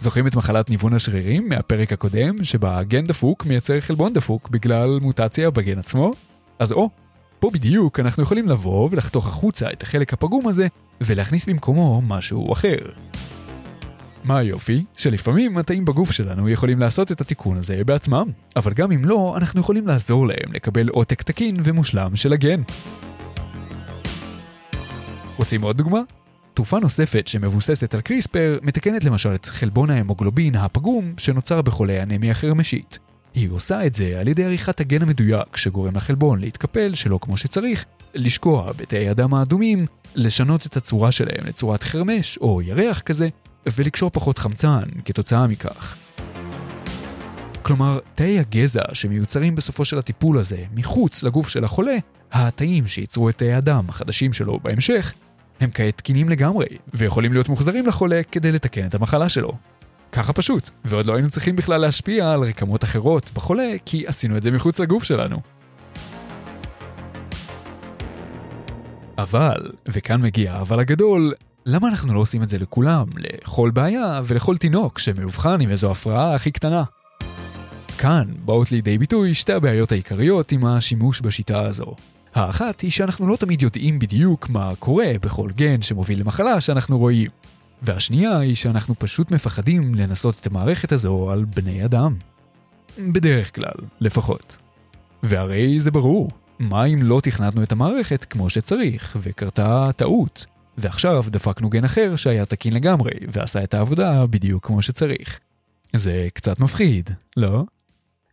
זוכרים 0.01 0.27
את 0.27 0.37
מחלת 0.37 0.71
ניוון 0.71 0.95
השרירים 0.95 1.49
מהפרק 1.49 1.93
הקודם, 1.93 2.45
שבה 2.45 2.83
גן 2.83 3.07
דפוק 3.07 3.47
מייצר 3.47 3.81
חלבון 3.81 4.13
דפוק 4.13 4.49
בגלל 4.49 4.99
מוטציה 5.03 5.51
בגן 5.51 5.79
עצמו? 5.79 6.13
אז 6.59 6.73
או, 6.73 6.91
פה 7.41 7.51
בדיוק 7.51 8.01
אנחנו 8.01 8.23
יכולים 8.23 8.49
לבוא 8.49 8.89
ולחתוך 8.93 9.27
החוצה 9.27 9.71
את 9.71 9.83
החלק 9.83 10.13
הפגום 10.13 10.49
הזה, 10.49 10.67
ולהכניס 11.01 11.47
במקומו 11.47 12.03
משהו 12.03 12.53
אחר. 12.53 12.79
מה 14.25 14.39
היופי? 14.39 14.83
שלפעמים 14.97 15.59
התאים 15.59 15.85
בגוף 15.85 16.11
שלנו 16.11 16.49
יכולים 16.49 16.79
לעשות 16.79 17.13
את 17.13 17.21
התיקון 17.21 17.57
הזה 17.57 17.85
בעצמם, 17.87 18.31
אבל 18.57 18.73
גם 18.73 18.93
אם 18.93 19.05
לא, 19.05 19.35
אנחנו 19.37 19.61
יכולים 19.61 19.87
לעזור 19.87 20.27
להם 20.27 20.53
לקבל 20.53 20.89
עותק 20.89 21.23
תקין 21.23 21.57
ומושלם 21.65 22.17
של 22.17 22.33
הגן. 22.33 22.63
רוצים 25.37 25.63
עוד 25.63 25.77
דוגמה? 25.77 26.01
תרופה 26.59 26.79
נוספת 26.79 27.29
שמבוססת 27.29 27.95
על 27.95 28.01
קריספר 28.01 28.59
מתקנת 28.63 29.05
למשל 29.05 29.35
את 29.35 29.47
חלבון 29.47 29.91
ההמוגלובין 29.91 30.55
הפגום 30.55 31.15
שנוצר 31.19 31.63
בחולי 31.63 32.03
אנמיה 32.03 32.35
חרמשית. 32.35 32.99
היא 33.35 33.51
עושה 33.51 33.87
את 33.87 33.95
זה 33.95 34.21
על 34.21 34.29
ידי 34.29 34.45
עריכת 34.45 34.81
הגן 34.81 35.03
המדויק 35.03 35.57
שגורם 35.57 35.97
לחלבון 35.97 36.39
להתקפל 36.39 36.95
שלא 36.95 37.19
כמו 37.23 37.37
שצריך, 37.37 37.85
לשקוע 38.15 38.73
בתאי 38.73 39.09
הדם 39.09 39.35
האדומים, 39.35 39.87
לשנות 40.15 40.67
את 40.67 40.77
הצורה 40.77 41.13
שלהם 41.13 41.47
לצורת 41.47 41.83
חרמש 41.83 42.39
או 42.39 42.63
ירח 42.63 43.01
כזה, 43.01 43.29
ולקשור 43.77 44.11
פחות 44.11 44.39
חמצן 44.39 44.83
כתוצאה 45.05 45.47
מכך. 45.47 45.97
כלומר, 47.63 47.99
תאי 48.15 48.39
הגזע 48.39 48.83
שמיוצרים 48.93 49.55
בסופו 49.55 49.85
של 49.85 49.99
הטיפול 49.99 50.39
הזה 50.39 50.65
מחוץ 50.75 51.23
לגוף 51.23 51.49
של 51.49 51.65
החולה, 51.65 51.97
התאים 52.33 52.87
שייצרו 52.87 53.29
את 53.29 53.39
תאי 53.39 53.53
הדם 53.53 53.85
החדשים 53.89 54.33
שלו 54.33 54.61
בהמשך, 54.63 55.15
הם 55.61 55.71
כעת 55.75 55.97
תקינים 55.97 56.29
לגמרי, 56.29 56.67
ויכולים 56.95 57.33
להיות 57.33 57.49
מוחזרים 57.49 57.87
לחולה 57.87 58.21
כדי 58.33 58.53
לתקן 58.53 58.87
את 58.87 58.95
המחלה 58.95 59.29
שלו. 59.29 59.53
ככה 60.13 60.33
פשוט, 60.33 60.71
ועוד 60.85 61.07
לא 61.07 61.15
היינו 61.15 61.31
צריכים 61.31 61.57
בכלל 61.57 61.81
להשפיע 61.81 62.33
על 62.33 62.43
רקמות 62.43 62.85
אחרות 62.85 63.31
בחולה, 63.35 63.73
כי 63.85 64.07
עשינו 64.07 64.37
את 64.37 64.43
זה 64.43 64.51
מחוץ 64.51 64.81
לגוף 64.81 65.05
שלנו. 65.05 65.41
אבל, 69.19 69.71
וכאן 69.89 70.23
מגיע 70.23 70.53
האבל 70.53 70.81
הגדול, 70.81 71.35
למה 71.67 71.89
אנחנו 71.89 72.15
לא 72.15 72.21
עושים 72.21 72.43
את 72.43 72.49
זה 72.49 72.59
לכולם, 72.59 73.07
לכל 73.17 73.71
בעיה 73.71 74.21
ולכל 74.25 74.57
תינוק 74.57 74.99
שמאובחן 74.99 75.61
עם 75.61 75.71
איזו 75.71 75.91
הפרעה 75.91 76.35
הכי 76.35 76.51
קטנה? 76.51 76.85
כאן 77.99 78.25
באות 78.45 78.73
לידי 78.73 78.99
ביטוי 78.99 79.35
שתי 79.35 79.53
הבעיות 79.53 79.93
העיקריות 79.93 80.53
עם 80.53 80.65
השימוש 80.65 81.21
בשיטה 81.21 81.61
הזו. 81.61 81.95
האחת 82.39 82.81
היא 82.81 82.91
שאנחנו 82.91 83.27
לא 83.27 83.37
תמיד 83.37 83.63
יודעים 83.63 83.99
בדיוק 83.99 84.49
מה 84.49 84.73
קורה 84.79 85.13
בכל 85.23 85.51
גן 85.57 85.83
שמוביל 85.83 86.21
למחלה 86.21 86.61
שאנחנו 86.61 86.99
רואים. 86.99 87.31
והשנייה 87.83 88.39
היא 88.39 88.55
שאנחנו 88.55 88.95
פשוט 88.99 89.31
מפחדים 89.31 89.95
לנסות 89.95 90.39
את 90.41 90.47
המערכת 90.47 90.93
הזו 90.93 91.31
על 91.31 91.45
בני 91.45 91.85
אדם. 91.85 92.15
בדרך 92.99 93.55
כלל, 93.55 93.75
לפחות. 94.01 94.57
והרי 95.23 95.81
זה 95.81 95.91
ברור, 95.91 96.31
מה 96.59 96.85
אם 96.85 97.03
לא 97.03 97.21
תכנתנו 97.23 97.63
את 97.63 97.73
המערכת 97.73 98.25
כמו 98.25 98.51
שצריך, 98.51 99.17
וקרתה 99.23 99.91
טעות, 99.97 100.47
ועכשיו 100.79 101.25
דפקנו 101.29 101.71
גן 101.71 101.85
אחר 101.85 102.17
שהיה 102.17 102.45
תקין 102.45 102.73
לגמרי, 102.73 103.13
ועשה 103.33 103.65
את 103.65 103.75
העבודה 103.75 104.27
בדיוק 104.27 104.67
כמו 104.67 104.83
שצריך. 104.83 105.39
זה 105.93 106.29
קצת 106.35 106.61
מפחיד, 106.61 107.11
לא? 107.37 107.65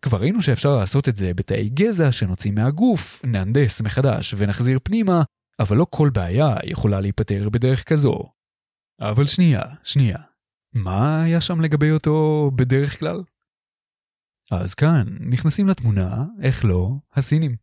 כבר 0.05 0.17
ראינו 0.17 0.41
שאפשר 0.41 0.75
לעשות 0.75 1.09
את 1.09 1.15
זה 1.15 1.33
בתאי 1.33 1.69
גזע 1.69 2.12
שנוציא 2.12 2.51
מהגוף, 2.51 3.21
נהנדס 3.25 3.81
מחדש 3.81 4.33
ונחזיר 4.38 4.79
פנימה, 4.83 5.24
אבל 5.59 5.77
לא 5.77 5.85
כל 5.89 6.09
בעיה 6.13 6.55
יכולה 6.63 7.00
להיפתר 7.00 7.50
בדרך 7.50 7.83
כזו. 7.83 8.24
אבל 9.01 9.25
שנייה, 9.25 9.62
שנייה. 9.83 10.17
מה 10.74 11.24
היה 11.24 11.41
שם 11.41 11.62
לגבי 11.62 11.91
אותו 11.91 12.51
בדרך 12.55 13.00
כלל? 13.00 13.24
אז 14.51 14.74
כאן 14.74 15.03
נכנסים 15.19 15.67
לתמונה, 15.67 16.25
איך 16.41 16.65
לא, 16.65 16.89
הסינים. 17.13 17.55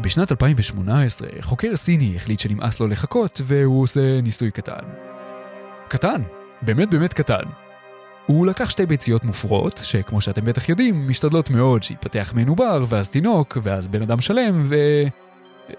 בשנת 0.00 0.32
2018, 0.32 1.28
חוקר 1.40 1.76
סיני 1.76 2.16
החליט 2.16 2.40
שנמאס 2.40 2.80
לו 2.80 2.86
לחכות, 2.86 3.40
והוא 3.44 3.82
עושה 3.82 4.20
ניסוי 4.20 4.50
קטן. 4.50 4.82
קטן, 5.88 6.22
באמת 6.62 6.90
באמת 6.90 7.14
קטן. 7.14 7.42
הוא 8.26 8.46
לקח 8.46 8.70
שתי 8.70 8.86
ביציות 8.86 9.24
מופרות, 9.24 9.80
שכמו 9.84 10.20
שאתם 10.20 10.44
בטח 10.44 10.68
יודעים, 10.68 11.08
משתדלות 11.08 11.50
מאוד 11.50 11.82
שיתפתח 11.82 12.32
מהן 12.34 12.48
עובר, 12.48 12.84
ואז 12.88 13.10
תינוק, 13.10 13.58
ואז 13.62 13.88
בן 13.88 14.02
אדם 14.02 14.20
שלם, 14.20 14.66
ו... 14.68 14.76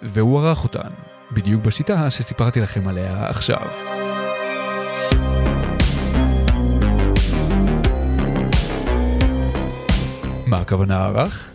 והוא 0.02 0.40
ערך 0.40 0.64
אותן, 0.64 0.90
בדיוק 1.32 1.64
בשיטה 1.64 2.12
שסיפרתי 2.12 2.62
לכם 2.62 2.88
עליה 2.88 3.30
עכשיו. 3.30 3.62
מה 10.46 10.58
הכוונה 10.58 11.06
ערך? 11.06 11.49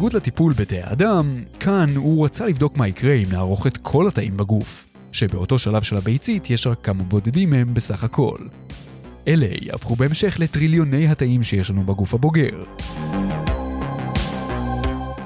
בניגוד 0.00 0.16
לטיפול 0.16 0.52
בתאי 0.52 0.80
אדם, 0.82 1.42
כאן 1.60 1.96
הוא 1.96 2.24
רצה 2.24 2.46
לבדוק 2.46 2.76
מה 2.76 2.88
יקרה 2.88 3.14
אם 3.14 3.24
נערוך 3.32 3.66
את 3.66 3.76
כל 3.76 4.08
התאים 4.08 4.36
בגוף, 4.36 4.86
שבאותו 5.12 5.58
שלב 5.58 5.82
של 5.82 5.96
הביצית 5.96 6.50
יש 6.50 6.66
רק 6.66 6.84
כמה 6.84 7.02
בודדים 7.02 7.50
מהם 7.50 7.74
בסך 7.74 8.04
הכל. 8.04 8.38
אלה 9.28 9.46
יהפכו 9.60 9.96
בהמשך 9.96 10.36
לטריליוני 10.40 11.08
התאים 11.08 11.42
שיש 11.42 11.70
לנו 11.70 11.82
בגוף 11.82 12.14
הבוגר. 12.14 12.64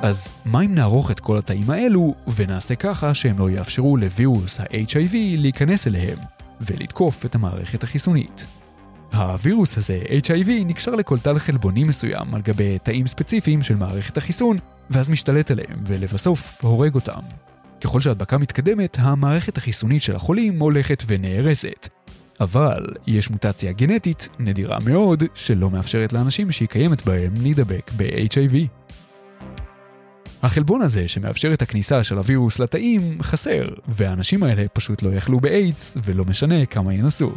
אז 0.02 0.32
מה 0.44 0.60
אם 0.60 0.74
נערוך 0.74 1.10
את 1.10 1.20
כל 1.20 1.38
התאים 1.38 1.70
האלו, 1.70 2.14
ונעשה 2.36 2.74
ככה 2.74 3.14
שהם 3.14 3.38
לא 3.38 3.50
יאפשרו 3.50 3.96
לווירוס 3.96 4.60
ה-HIV 4.60 5.14
להיכנס 5.38 5.86
אליהם, 5.86 6.18
ולתקוף 6.60 7.26
את 7.26 7.34
המערכת 7.34 7.82
החיסונית. 7.82 8.46
הווירוס 9.14 9.78
הזה, 9.78 9.98
HIV, 10.22 10.50
נקשר 10.66 10.94
לכל 10.94 11.18
טל 11.18 11.38
חלבוני 11.38 11.84
מסוים 11.84 12.34
על 12.34 12.42
גבי 12.42 12.78
תאים 12.82 13.06
ספציפיים 13.06 13.62
של 13.62 13.76
מערכת 13.76 14.16
החיסון, 14.16 14.56
ואז 14.90 15.10
משתלט 15.10 15.50
עליהם, 15.50 15.78
ולבסוף 15.86 16.64
הורג 16.64 16.94
אותם. 16.94 17.20
ככל 17.80 18.00
שההדבקה 18.00 18.38
מתקדמת, 18.38 18.96
המערכת 19.00 19.56
החיסונית 19.56 20.02
של 20.02 20.16
החולים 20.16 20.60
הולכת 20.60 21.02
ונהרסת. 21.06 21.88
אבל 22.40 22.86
יש 23.06 23.30
מוטציה 23.30 23.72
גנטית, 23.72 24.28
נדירה 24.38 24.78
מאוד, 24.84 25.22
שלא 25.34 25.70
מאפשרת 25.70 26.12
לאנשים 26.12 26.52
שהיא 26.52 26.68
קיימת 26.68 27.06
בהם 27.06 27.34
להידבק 27.42 27.90
ב-HIV. 27.96 28.54
החלבון 30.42 30.82
הזה 30.82 31.08
שמאפשר 31.08 31.52
את 31.52 31.62
הכניסה 31.62 32.04
של 32.04 32.18
הווירוס 32.18 32.58
לתאים 32.58 33.22
חסר, 33.22 33.64
והאנשים 33.88 34.42
האלה 34.42 34.68
פשוט 34.72 35.02
לא 35.02 35.10
יכלו 35.10 35.40
באיידס, 35.40 35.96
ולא 36.04 36.24
משנה 36.24 36.66
כמה 36.66 36.94
ינסו. 36.94 37.32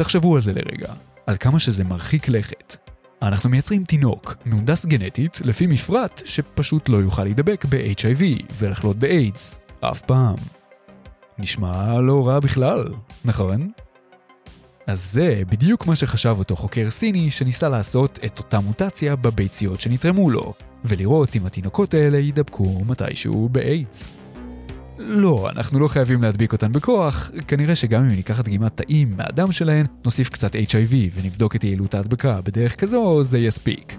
תחשבו 0.00 0.34
על 0.36 0.42
זה 0.42 0.52
לרגע, 0.52 0.92
על 1.26 1.36
כמה 1.36 1.60
שזה 1.60 1.84
מרחיק 1.84 2.28
לכת. 2.28 2.76
אנחנו 3.22 3.50
מייצרים 3.50 3.84
תינוק, 3.84 4.34
מהונדס 4.44 4.86
גנטית, 4.86 5.40
לפי 5.44 5.66
מפרט 5.66 6.22
שפשוט 6.24 6.88
לא 6.88 6.96
יוכל 6.96 7.24
להידבק 7.24 7.64
ב-HIV 7.68 8.42
ולחלות 8.54 8.96
באיידס, 8.96 9.60
אף 9.80 10.02
פעם. 10.02 10.34
נשמע 11.38 12.00
לא 12.00 12.28
רע 12.28 12.40
בכלל, 12.40 12.84
נכון? 13.24 13.70
אז 14.86 15.12
זה 15.12 15.42
בדיוק 15.50 15.86
מה 15.86 15.96
שחשב 15.96 16.34
אותו 16.38 16.56
חוקר 16.56 16.90
סיני 16.90 17.30
שניסה 17.30 17.68
לעשות 17.68 18.18
את 18.26 18.38
אותה 18.38 18.60
מוטציה 18.60 19.16
בביציות 19.16 19.80
שנתרמו 19.80 20.30
לו, 20.30 20.52
ולראות 20.84 21.36
אם 21.36 21.46
התינוקות 21.46 21.94
האלה 21.94 22.18
יידבקו 22.18 22.84
מתישהו 22.84 23.48
באיידס. 23.48 24.12
לא, 25.02 25.50
אנחנו 25.50 25.78
לא 25.78 25.86
חייבים 25.86 26.22
להדביק 26.22 26.52
אותן 26.52 26.72
בכוח, 26.72 27.30
כנראה 27.48 27.76
שגם 27.76 28.02
אם 28.02 28.08
ניקח 28.08 28.40
דגימת 28.40 28.76
תאים 28.76 29.16
מהדם 29.16 29.52
שלהן, 29.52 29.86
נוסיף 30.04 30.28
קצת 30.28 30.54
HIV 30.54 30.94
ונבדוק 31.14 31.56
את 31.56 31.64
יעילות 31.64 31.94
ההדבקה 31.94 32.40
בדרך 32.40 32.76
כזו, 32.76 33.22
זה 33.22 33.38
יספיק. 33.38 33.96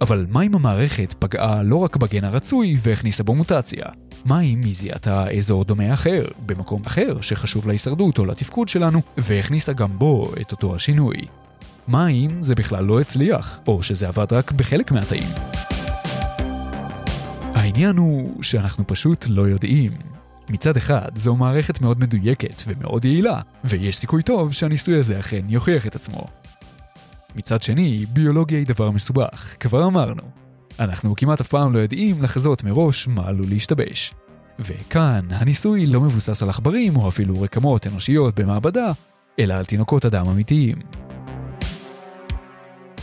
אבל 0.00 0.26
מה 0.28 0.42
אם 0.42 0.54
המערכת 0.54 1.14
פגעה 1.18 1.62
לא 1.62 1.76
רק 1.76 1.96
בגן 1.96 2.24
הרצוי 2.24 2.76
והכניסה 2.82 3.22
בו 3.22 3.34
מוטציה? 3.34 3.84
מה 4.24 4.40
אם 4.40 4.60
היא 4.64 4.74
זיהתה 4.74 5.30
אזור 5.30 5.64
דומה 5.64 5.94
אחר, 5.94 6.24
במקום 6.46 6.82
אחר 6.86 7.20
שחשוב 7.20 7.68
להישרדות 7.68 8.18
או 8.18 8.26
לתפקוד 8.26 8.68
שלנו, 8.68 9.02
והכניסה 9.16 9.72
גם 9.72 9.98
בו 9.98 10.32
את 10.40 10.52
אותו 10.52 10.74
השינוי? 10.74 11.16
מה 11.88 12.08
אם 12.08 12.42
זה 12.42 12.54
בכלל 12.54 12.84
לא 12.84 13.00
הצליח, 13.00 13.60
או 13.66 13.82
שזה 13.82 14.08
עבד 14.08 14.32
רק 14.32 14.52
בחלק 14.52 14.92
מהתאים? 14.92 15.28
העניין 17.66 17.96
הוא 17.96 18.42
שאנחנו 18.42 18.86
פשוט 18.86 19.26
לא 19.28 19.42
יודעים. 19.42 19.92
מצד 20.50 20.76
אחד, 20.76 21.08
זו 21.14 21.36
מערכת 21.36 21.80
מאוד 21.80 22.00
מדויקת 22.00 22.62
ומאוד 22.66 23.04
יעילה, 23.04 23.40
ויש 23.64 23.96
סיכוי 23.96 24.22
טוב 24.22 24.52
שהניסוי 24.52 24.98
הזה 24.98 25.20
אכן 25.20 25.40
יוכיח 25.48 25.86
את 25.86 25.94
עצמו. 25.94 26.26
מצד 27.36 27.62
שני, 27.62 28.06
ביולוגיה 28.12 28.58
היא 28.58 28.66
דבר 28.66 28.90
מסובך, 28.90 29.56
כבר 29.60 29.86
אמרנו. 29.86 30.22
אנחנו 30.80 31.14
כמעט 31.16 31.40
אף 31.40 31.48
פעם 31.48 31.72
לא 31.72 31.78
יודעים 31.78 32.22
לחזות 32.22 32.64
מראש 32.64 33.08
מה 33.08 33.26
עלול 33.26 33.46
להשתבש. 33.48 34.14
וכאן, 34.58 35.26
הניסוי 35.30 35.86
לא 35.86 36.00
מבוסס 36.00 36.42
על 36.42 36.48
עכברים 36.48 36.96
או 36.96 37.08
אפילו 37.08 37.40
רקמות 37.40 37.86
אנושיות 37.86 38.40
במעבדה, 38.40 38.92
אלא 39.38 39.54
על 39.54 39.64
תינוקות 39.64 40.04
אדם 40.04 40.26
אמיתיים. 40.26 40.76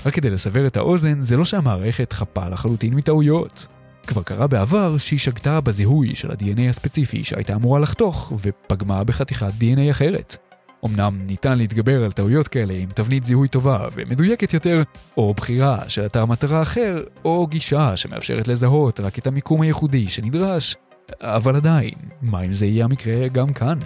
רק 0.05 0.13
כדי 0.13 0.29
לסבר 0.29 0.67
את 0.67 0.77
האוזן, 0.77 1.22
זה 1.22 1.38
לא 1.38 1.46
שהמערכת 1.46 2.13
חפה 2.13 2.50
לחלוטין 2.50 2.93
מטעויות. 2.93 3.67
כבר 4.07 4.24
קרה 4.24 4.48
בעבר 4.48 4.98
שהיא 4.98 5.19
שגתה 5.19 5.62
בזיהוי 5.62 6.15
של 6.15 6.31
ה-DNA 6.31 6.69
הספציפי 6.69 7.24
שהייתה 7.24 7.55
אמורה 7.55 7.79
לחתוך, 7.79 8.33
ופגמה 8.41 9.03
בחתיכת 9.03 9.51
DNA 9.60 9.91
אחרת. 9.91 10.38
אמנם 10.86 11.19
ניתן 11.27 11.57
להתגבר 11.57 12.03
על 12.03 12.12
טעויות 12.12 12.48
כאלה 12.48 12.74
עם 12.74 12.89
תבנית 12.89 13.24
זיהוי 13.24 13.48
טובה 13.48 13.88
ומדויקת 13.93 14.53
יותר, 14.53 14.83
או 15.17 15.33
בחירה 15.33 15.89
של 15.89 16.05
אתר 16.05 16.25
מטרה 16.25 16.62
אחר, 16.62 17.03
או 17.25 17.48
גישה 17.48 17.98
שמאפשרת 17.98 18.48
לזהות 18.48 19.00
רק 19.00 19.19
את 19.19 19.27
המיקום 19.27 19.62
הייחודי 19.62 20.07
שנדרש, 20.10 20.75
אבל 21.22 21.55
עדיין, 21.55 21.93
מה 22.22 22.41
אם 22.41 22.51
זה 22.51 22.65
יהיה 22.65 22.86
המקרה 22.86 23.27
גם 23.27 23.50
כאן? 23.50 23.77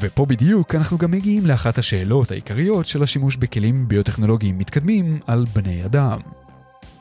ופה 0.00 0.26
בדיוק 0.26 0.74
אנחנו 0.74 0.98
גם 0.98 1.10
מגיעים 1.10 1.46
לאחת 1.46 1.78
השאלות 1.78 2.30
העיקריות 2.30 2.86
של 2.86 3.02
השימוש 3.02 3.36
בכלים 3.36 3.88
ביוטכנולוגיים 3.88 4.58
מתקדמים 4.58 5.18
על 5.26 5.44
בני 5.54 5.84
אדם. 5.84 6.18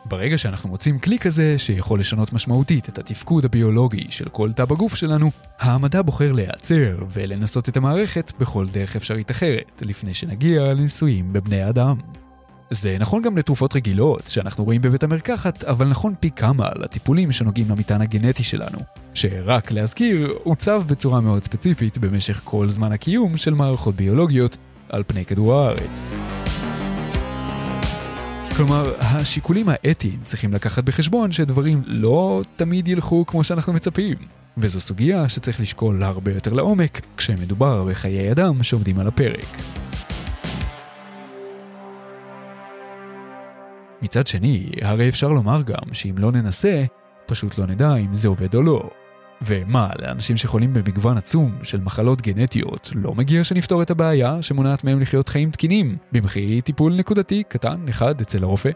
ברגע 0.10 0.38
שאנחנו 0.38 0.70
מוצאים 0.70 1.00
כלי 1.00 1.20
כזה 1.20 1.58
שיכול 1.58 2.00
לשנות 2.00 2.34
משמעותית 2.34 2.90
את 2.90 2.98
התפקוד 2.98 3.46
הביולוגי 3.46 4.06
של 4.10 4.30
כל 4.30 4.52
תא 4.52 4.66
בגוף 4.66 4.96
שלנו, 4.96 5.32
המדע 5.60 6.02
בוחר 6.02 6.32
להיעצר 6.32 6.98
ולנסות 7.10 7.70
את 7.70 7.78
המערכת 7.78 8.32
בכל 8.40 8.66
דרך 8.72 8.96
אפשרית 8.96 9.32
אחרת, 9.32 9.82
לפני 9.86 10.14
שנגיע 10.14 10.74
לניסויים 10.74 11.34
בבני 11.34 11.70
אדם. 11.70 11.98
זה 12.70 12.98
נכון 13.00 13.22
גם 13.22 13.38
לתרופות 13.38 13.76
רגילות 13.76 14.28
שאנחנו 14.28 14.64
רואים 14.64 14.82
בבית 14.82 15.04
המרקחת, 15.04 15.64
אבל 15.64 15.88
נכון 15.88 16.14
פי 16.20 16.32
כמה 16.32 16.70
לטיפולים 16.76 17.32
שנוגעים 17.32 17.70
למטען 17.70 18.02
הגנטי 18.02 18.44
שלנו, 18.44 18.80
שרק 19.14 19.72
להזכיר, 19.72 20.34
עוצב 20.44 20.84
בצורה 20.88 21.22
מאוד 21.22 21.44
ספציפית 21.44 21.98
במשך 21.98 22.42
כל 22.44 22.70
זמן 22.70 22.92
הקיום 22.92 23.38
של 23.38 23.54
מערכות 23.54 23.96
ביולוגיות 23.96 24.58
על 24.90 25.04
פני 25.08 25.26
כדור 25.26 25.56
הארץ. 25.56 26.16
כלומר, 28.58 28.94
השיקולים 29.00 29.70
האתיים 29.70 30.20
צריכים 30.24 30.54
לקחת 30.54 30.84
בחשבון 30.84 31.32
שדברים 31.32 31.82
לא 31.86 32.42
תמיד 32.56 32.88
ילכו 32.88 33.26
כמו 33.26 33.44
שאנחנו 33.44 33.74
מצפים. 33.74 34.18
וזו 34.58 34.80
סוגיה 34.80 35.30
שצריך 35.30 35.60
לשקול 35.60 36.04
הרבה 36.04 36.32
יותר 36.32 36.54
לעומק 36.54 37.02
כשמדובר 37.18 37.86
בחיי 37.86 38.32
אדם 38.32 38.64
שעומדים 38.64 39.00
על 39.00 39.08
הפרק. 39.08 39.58
מצד 44.02 44.28
שני, 44.28 44.72
הרי 44.82 45.10
אפשר 45.10 45.28
לומר 45.28 45.62
גם 45.62 45.94
שאם 45.94 46.16
לא 46.18 46.32
ננסה, 46.32 46.86
פשוט 47.26 47.58
לא 47.58 47.66
נדע 47.66 47.96
אם 47.96 48.16
זה 48.16 48.28
עובד 48.28 48.56
או 48.56 48.62
לא. 48.62 48.90
ומה, 49.42 49.90
לאנשים 50.00 50.38
שחולים 50.38 50.74
במגוון 50.74 51.18
עצום 51.18 51.58
של 51.64 51.82
מחלות 51.82 52.22
גנטיות, 52.22 52.90
לא 52.96 53.16
מגיע 53.16 53.44
שנפתור 53.44 53.82
את 53.82 53.90
הבעיה 53.90 54.42
שמונעת 54.42 54.84
מהם 54.84 55.00
לחיות 55.00 55.30
חיים 55.30 55.52
תקינים, 55.52 55.98
במחי 56.12 56.62
טיפול 56.62 56.96
נקודתי 56.96 57.44
קטן 57.44 57.88
אחד 57.90 58.22
אצל 58.22 58.44
הרופא? 58.44 58.70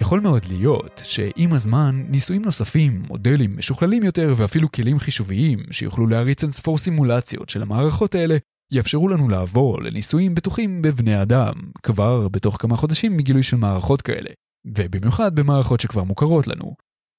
יכול 0.00 0.20
מאוד 0.20 0.44
להיות 0.50 1.00
שעם 1.04 1.52
הזמן 1.52 2.04
ניסויים 2.08 2.42
נוספים, 2.42 3.02
מודלים 3.08 3.56
משוכללים 3.56 4.02
יותר 4.02 4.32
ואפילו 4.36 4.72
כלים 4.72 4.98
חישוביים 4.98 5.58
שיוכלו 5.70 6.06
להריץ 6.06 6.42
אינספור 6.42 6.78
סימולציות 6.78 7.48
של 7.48 7.62
המערכות 7.62 8.14
האלה 8.14 8.36
יאפשרו 8.72 9.08
לנו 9.08 9.28
לעבור 9.28 9.82
לניסויים 9.82 10.34
בטוחים 10.34 10.82
בבני 10.82 11.22
אדם, 11.22 11.52
כבר 11.82 12.28
בתוך 12.28 12.56
כמה 12.60 12.76
חודשים 12.76 13.16
מגילוי 13.16 13.42
של 13.42 13.56
מערכות 13.56 14.02
כאלה, 14.02 14.30
ובמיוחד 14.76 15.34
במערכות 15.34 15.80
שכבר 15.80 16.04
מוכרות 16.04 16.46
לנו, 16.46 16.74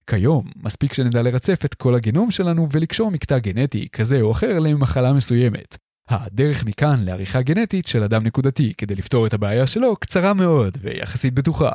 כיום, 0.08 0.52
מספיק 0.56 0.94
שנדע 0.94 1.22
לרצף 1.22 1.66
את 1.66 1.74
כל 1.74 1.96
הגנום 1.96 2.32
שלנו 2.32 2.68
ולקשור 2.72 3.12
מקטע 3.12 3.40
גנטי 3.40 3.88
כזה 3.92 4.22
או 4.22 4.32
אחר 4.32 4.60
למחלה 4.60 5.14
מסוימת. 5.14 5.78
הדרך 6.10 6.66
מכאן 6.66 7.04
לעריכה 7.06 7.42
גנטית 7.42 7.88
של 7.88 8.04
אדם 8.04 8.24
נקודתי 8.24 8.74
כדי 8.78 8.96
לפתור 8.96 9.28
את 9.28 9.34
הבעיה 9.34 9.68
שלו 9.68 9.96
קצרה 9.96 10.34
מאוד 10.34 10.78
ויחסית 10.82 11.34
בטוחה. 11.34 11.72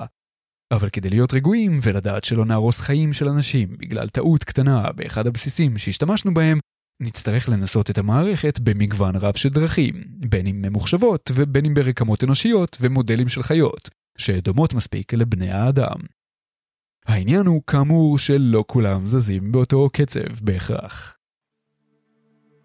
אבל 0.72 0.88
כדי 0.88 1.10
להיות 1.10 1.34
רגועים 1.34 1.80
ולדעת 1.82 2.24
שלא 2.24 2.44
נהרוס 2.44 2.80
חיים 2.80 3.12
של 3.12 3.28
אנשים 3.28 3.76
בגלל 3.78 4.08
טעות 4.08 4.44
קטנה 4.44 4.92
באחד 4.92 5.26
הבסיסים 5.26 5.78
שהשתמשנו 5.78 6.34
בהם, 6.34 6.58
נצטרך 7.02 7.48
לנסות 7.48 7.90
את 7.90 7.98
המערכת 7.98 8.58
במגוון 8.58 9.16
רב 9.16 9.36
של 9.36 9.48
דרכים, 9.48 10.04
בין 10.28 10.46
אם 10.46 10.62
ממוחשבות 10.62 11.30
ובין 11.34 11.64
אם 11.64 11.74
ברקמות 11.74 12.24
אנושיות 12.24 12.76
ומודלים 12.80 13.28
של 13.28 13.42
חיות, 13.42 13.90
שדומות 14.18 14.74
מספיק 14.74 15.14
לבני 15.14 15.50
האדם. 15.50 15.96
העניין 17.09 17.47
הוא 17.47 17.62
כאמור 17.66 18.18
שלא 18.18 18.64
כולם 18.66 19.07
זזים 19.07 19.53
באותו 19.53 19.88
קצב 19.92 20.40
בהכרח. 20.42 21.16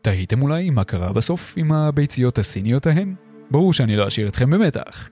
תהיתם 0.01 0.41
אולי 0.41 0.69
מה 0.69 0.83
קרה 0.83 1.13
בסוף 1.13 1.53
עם 1.57 1.71
הביציות 1.71 2.37
הסיניות 2.37 2.87
ההן? 2.87 3.15
ברור 3.51 3.73
שאני 3.73 3.95
לא 3.95 4.07
אשאיר 4.07 4.27
אתכם 4.27 4.49
במתח. 4.49 5.09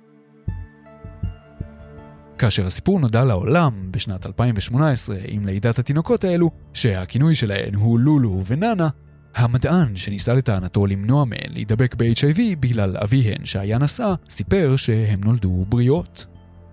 כאשר 2.38 2.65
הסיפור 2.65 3.00
נודע 3.00 3.26
לעולם 3.26 3.91
בשנת 3.91 4.26
2018 4.26 5.17
עם 5.28 5.46
לידת 5.46 5.80
התינוקות 5.80 6.24
האלו, 6.24 6.52
שהכינוי 6.74 7.36
שלהן 7.36 7.76
הוא 7.76 8.00
לולו 8.00 8.41
ונאנה, 8.48 8.89
המדען 9.36 9.96
שניסה 9.96 10.34
לטענתו 10.34 10.86
למנוע 10.86 11.26
מהן 11.26 11.52
להידבק 11.54 11.96
ב-HIV 11.96 12.39
בגלל 12.60 12.98
אביהן 12.98 13.46
שהיה 13.46 13.78
נשא, 13.78 14.13
סיפר 14.30 14.76
שהן 14.76 15.22
נולדו 15.24 15.65
בריאות. 15.70 16.31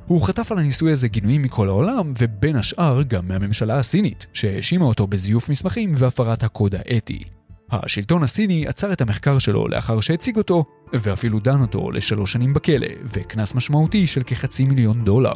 הוא 0.08 0.22
חטף 0.22 0.52
על 0.52 0.58
הניסוי 0.58 0.92
הזה 0.92 1.08
גינויים 1.08 1.42
מכל 1.42 1.68
העולם, 1.68 2.12
ובין 2.18 2.56
השאר 2.56 3.02
גם 3.02 3.28
מהממשלה 3.28 3.78
הסינית, 3.78 4.26
שהאשימה 4.32 4.84
אותו 4.84 5.06
בזיוף 5.06 5.48
מסמכים 5.48 5.92
והפרת 5.96 6.42
הקוד 6.42 6.74
האתי. 6.74 7.22
השלטון 7.70 8.22
הסיני 8.22 8.66
עצר 8.66 8.92
את 8.92 9.00
המחקר 9.00 9.38
שלו 9.38 9.68
לאחר 9.68 10.00
שהציג 10.00 10.36
אותו, 10.36 10.64
ואפילו 10.92 11.38
דן 11.38 11.60
אותו 11.60 11.90
לשלוש 11.90 12.32
שנים 12.32 12.54
בכלא, 12.54 12.86
וקנס 13.04 13.54
משמעותי 13.54 14.06
של 14.06 14.22
כחצי 14.22 14.64
מיליון 14.64 15.04
דולר. 15.04 15.34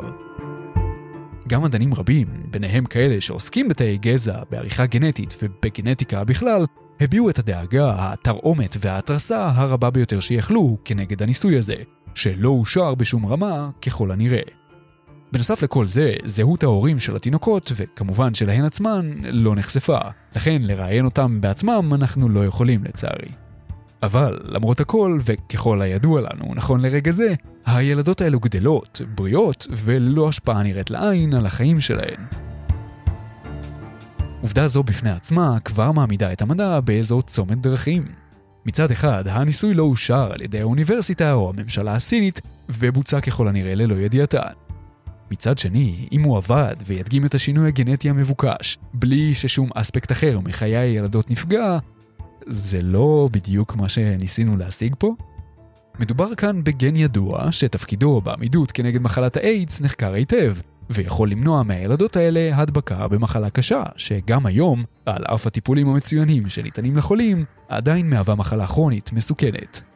גם 1.49 1.63
מדענים 1.63 1.95
רבים, 1.95 2.27
ביניהם 2.51 2.85
כאלה 2.85 3.21
שעוסקים 3.21 3.69
בתאי 3.69 3.99
גזע, 3.99 4.43
בעריכה 4.51 4.87
גנטית 4.87 5.35
ובגנטיקה 5.43 6.25
בכלל, 6.25 6.65
הביעו 7.01 7.31
את 7.31 7.39
הדאגה, 7.39 7.95
התרעומת 7.99 8.77
וההתרסה 8.81 9.53
הרבה 9.55 9.91
ביותר 9.91 10.21
שיכלו 10.21 10.79
כנגד 10.85 11.23
הניסוי 11.23 11.59
הזה, 11.59 11.77
שלא 12.15 12.49
אושר 12.49 12.95
בשום 12.95 13.27
רמה 13.27 13.71
ככל 13.87 14.11
הנראה. 14.11 14.62
בנוסף 15.33 15.62
לכל 15.62 15.88
זה, 15.88 16.14
זהות 16.25 16.62
ההורים 16.62 16.99
של 16.99 17.16
התינוקות, 17.16 17.73
וכמובן 17.77 18.35
שלהן 18.35 18.64
עצמן, 18.64 19.12
לא 19.23 19.55
נחשפה. 19.55 19.99
לכן 20.37 20.62
לראיין 20.62 21.05
אותם 21.05 21.40
בעצמם 21.40 21.90
אנחנו 21.95 22.29
לא 22.29 22.45
יכולים 22.45 22.85
לצערי. 22.85 23.29
אבל 24.03 24.40
למרות 24.45 24.81
הכל, 24.81 25.18
וככל 25.25 25.83
הידוע 25.83 26.21
לנו 26.21 26.55
נכון 26.55 26.81
לרגע 26.81 27.11
זה, 27.11 27.35
הילדות 27.66 28.21
האלו 28.21 28.40
גדלות, 28.40 29.01
בריאות, 29.14 29.66
וללא 29.71 30.29
השפעה 30.29 30.62
נראית 30.62 30.90
לעין 30.90 31.35
על 31.35 31.47
החיים 31.47 31.81
שלהן. 31.81 32.27
עובדה 34.40 34.68
זו 34.68 34.83
בפני 34.83 35.11
עצמה 35.11 35.61
כבר 35.64 35.92
מעמידה 35.92 36.33
את 36.33 36.42
המדע 36.42 36.81
באזור 36.81 37.23
צומת 37.23 37.59
דרכים. 37.59 38.05
מצד 38.66 38.90
אחד, 38.90 39.25
הניסוי 39.29 39.75
לא 39.75 39.83
אושר 39.83 40.31
על 40.33 40.42
ידי 40.42 40.61
האוניברסיטה 40.61 41.33
או 41.33 41.51
הממשלה 41.51 41.95
הסינית, 41.95 42.40
ובוצע 42.68 43.21
ככל 43.21 43.49
הנראה 43.49 43.75
ללא 43.75 43.95
ידיעתן. 43.95 44.72
מצד 45.33 45.59
שני, 45.59 46.09
אם 46.12 46.23
הוא 46.23 46.37
עבד 46.37 46.77
וידגים 46.87 47.25
את 47.25 47.35
השינוי 47.35 47.68
הגנטי 47.68 48.11
המבוקש, 48.11 48.79
בלי 48.95 49.35
ששום 49.35 49.71
אספקט 49.75 50.12
אחר 50.12 50.40
מחיי 50.40 50.77
הילדות 50.77 51.31
נפגע, 51.31 51.79
זה 52.47 52.81
לא 52.83 53.29
בדיוק 53.33 53.77
מה 53.77 53.88
שניסינו 53.88 54.57
להשיג 54.57 54.95
פה? 54.99 55.14
מדובר 56.01 56.35
כאן 56.35 56.64
בגן 56.64 56.97
ידוע 56.97 57.53
שתפקידו 57.53 58.21
בעמידות 58.21 58.73
כנגד 58.73 59.03
מחלת 59.03 59.37
האיידס 59.37 59.81
נחקר 59.81 60.12
היטב, 60.12 60.57
ויכול 60.90 61.31
למנוע 61.31 61.62
מהילדות 61.62 62.16
האלה 62.16 62.51
הדבקה 62.57 63.09
במחלה 63.09 63.51
קשה, 63.51 63.83
שגם 63.97 64.47
היום, 64.47 64.85
על 65.07 65.25
אף 65.25 65.47
הטיפולים 65.47 65.88
המצוינים 65.88 66.49
שניתנים 66.49 66.97
לחולים, 66.97 67.45
עדיין 67.68 68.11
מהווה 68.11 68.35
מחלה 68.35 68.66
כרונית 68.66 69.12
מסוכנת. 69.12 69.91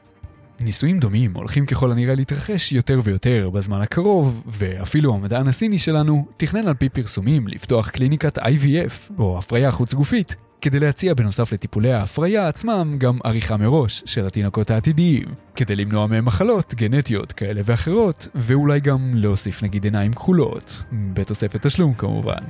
ניסויים 0.60 0.98
דומים 0.98 1.34
הולכים 1.34 1.66
ככל 1.66 1.92
הנראה 1.92 2.14
להתרחש 2.14 2.72
יותר 2.72 3.00
ויותר 3.04 3.50
בזמן 3.50 3.80
הקרוב, 3.80 4.42
ואפילו 4.46 5.14
המדען 5.14 5.48
הסיני 5.48 5.78
שלנו 5.78 6.26
תכנן 6.36 6.68
על 6.68 6.74
פי 6.74 6.88
פרסומים 6.88 7.48
לפתוח 7.48 7.90
קליניקת 7.90 8.38
IVF, 8.38 9.12
או 9.18 9.38
הפריה 9.38 9.70
חוץ 9.70 9.94
גופית, 9.94 10.36
כדי 10.60 10.80
להציע 10.80 11.14
בנוסף 11.14 11.52
לטיפולי 11.52 11.92
ההפריה 11.92 12.48
עצמם 12.48 12.96
גם 12.98 13.18
עריכה 13.24 13.56
מראש 13.56 14.02
של 14.06 14.26
התינוקות 14.26 14.70
העתידיים, 14.70 15.26
כדי 15.56 15.76
למנוע 15.76 16.06
מהם 16.06 16.24
מחלות 16.24 16.74
גנטיות 16.74 17.32
כאלה 17.32 17.60
ואחרות, 17.64 18.28
ואולי 18.34 18.80
גם 18.80 19.12
להוסיף 19.14 19.62
נגיד 19.62 19.84
עיניים 19.84 20.12
כחולות, 20.12 20.84
בתוספת 20.92 21.66
תשלום 21.66 21.94
כמובן. 21.94 22.42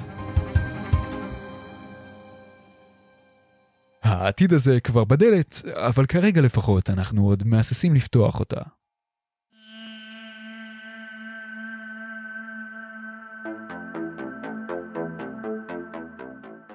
העתיד 4.06 4.52
הזה 4.52 4.80
כבר 4.80 5.04
בדלת, 5.04 5.62
אבל 5.74 6.06
כרגע 6.06 6.40
לפחות 6.40 6.90
אנחנו 6.90 7.26
עוד 7.26 7.42
מהססים 7.46 7.94
לפתוח 7.94 8.40
אותה. 8.40 8.60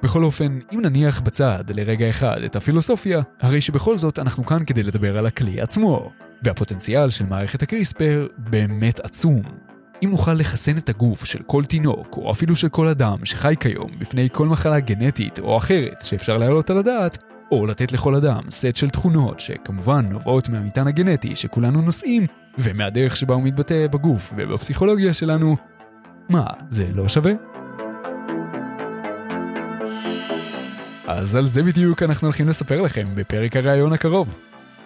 בכל 0.03 0.23
אופן, 0.23 0.59
אם 0.73 0.81
נניח 0.81 1.21
בצד 1.21 1.63
לרגע 1.69 2.09
אחד 2.09 2.41
את 2.45 2.55
הפילוסופיה, 2.55 3.21
הרי 3.39 3.61
שבכל 3.61 3.97
זאת 3.97 4.19
אנחנו 4.19 4.45
כאן 4.45 4.65
כדי 4.65 4.83
לדבר 4.83 5.17
על 5.17 5.25
הכלי 5.25 5.61
עצמו. 5.61 6.11
והפוטנציאל 6.43 7.09
של 7.09 7.25
מערכת 7.25 7.61
הקריספר 7.61 8.27
באמת 8.37 8.99
עצום. 8.99 9.70
אם 10.03 10.09
נוכל 10.11 10.33
לחסן 10.33 10.77
את 10.77 10.89
הגוף 10.89 11.25
של 11.25 11.39
כל 11.45 11.65
תינוק, 11.65 12.17
או 12.17 12.31
אפילו 12.31 12.55
של 12.55 12.69
כל 12.69 12.87
אדם 12.87 13.25
שחי 13.25 13.55
כיום 13.59 13.91
בפני 13.99 14.29
כל 14.31 14.47
מחלה 14.47 14.79
גנטית 14.79 15.39
או 15.39 15.57
אחרת 15.57 16.01
שאפשר 16.01 16.37
להעלות 16.37 16.69
על 16.69 16.77
הדעת, 16.77 17.17
או 17.51 17.65
לתת 17.65 17.91
לכל 17.91 18.15
אדם 18.15 18.41
סט 18.51 18.75
של 18.75 18.89
תכונות 18.89 19.39
שכמובן 19.39 20.05
נובעות 20.09 20.49
מהמטען 20.49 20.87
הגנטי 20.87 21.35
שכולנו 21.35 21.81
נושאים, 21.81 22.25
ומהדרך 22.57 23.17
שבה 23.17 23.35
הוא 23.35 23.43
מתבטא 23.43 23.87
בגוף 23.87 24.33
ובפסיכולוגיה 24.37 25.13
שלנו, 25.13 25.57
מה, 26.29 26.45
זה 26.69 26.85
לא 26.93 27.09
שווה? 27.09 27.31
אז 31.07 31.35
על 31.35 31.45
זה 31.45 31.63
בדיוק 31.63 32.03
אנחנו 32.03 32.25
הולכים 32.25 32.47
לספר 32.47 32.81
לכם 32.81 33.07
בפרק 33.15 33.55
הראיון 33.55 33.93
הקרוב. 33.93 34.27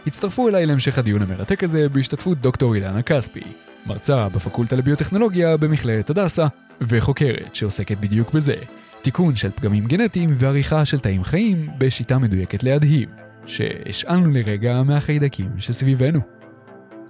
הצטרפו 0.08 0.50
אליי 0.50 0.66
להמשך 0.66 0.98
הדיון 0.98 1.22
המרתק 1.22 1.64
הזה 1.64 1.90
בהשתתפות 1.90 2.42
דוקטור 2.42 2.76
אילנה 2.76 3.02
כספי, 3.02 3.44
מרצה 3.86 4.30
בפקולטה 4.30 4.76
לביוטכנולוגיה 4.76 5.58
במכללת 5.58 6.10
הדסה, 6.10 6.48
וחוקרת 6.82 7.56
שעוסקת 7.56 7.98
בדיוק 7.98 8.34
בזה, 8.34 8.56
תיקון 9.02 9.36
של 9.36 9.52
פגמים 9.52 9.86
גנטיים 9.86 10.34
ועריכה 10.36 10.86
של 10.86 11.00
תאים 11.00 11.24
חיים 11.24 11.70
בשיטה 11.78 12.18
מדויקת 12.18 12.64
להדהים, 12.64 13.10
שהשאלנו 13.46 14.32
לרגע 14.32 14.84
מהחיידקים 14.84 15.50
שסביבנו. 15.58 16.20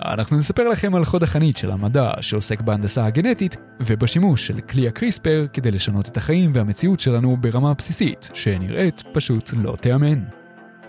אנחנו 0.05 0.37
נספר 0.37 0.69
לכם 0.69 0.95
על 0.95 1.05
חוד 1.05 1.23
החנית 1.23 1.57
של 1.57 1.71
המדע 1.71 2.11
שעוסק 2.21 2.61
בהנדסה 2.61 3.05
הגנטית 3.05 3.55
ובשימוש 3.79 4.47
של 4.47 4.61
כלי 4.61 4.87
הקריספר 4.87 5.45
כדי 5.53 5.71
לשנות 5.71 6.07
את 6.07 6.17
החיים 6.17 6.51
והמציאות 6.53 6.99
שלנו 6.99 7.37
ברמה 7.37 7.73
בסיסית, 7.73 8.29
שנראית 8.33 9.03
פשוט 9.13 9.53
לא 9.57 9.75
תיאמן. 9.81 10.23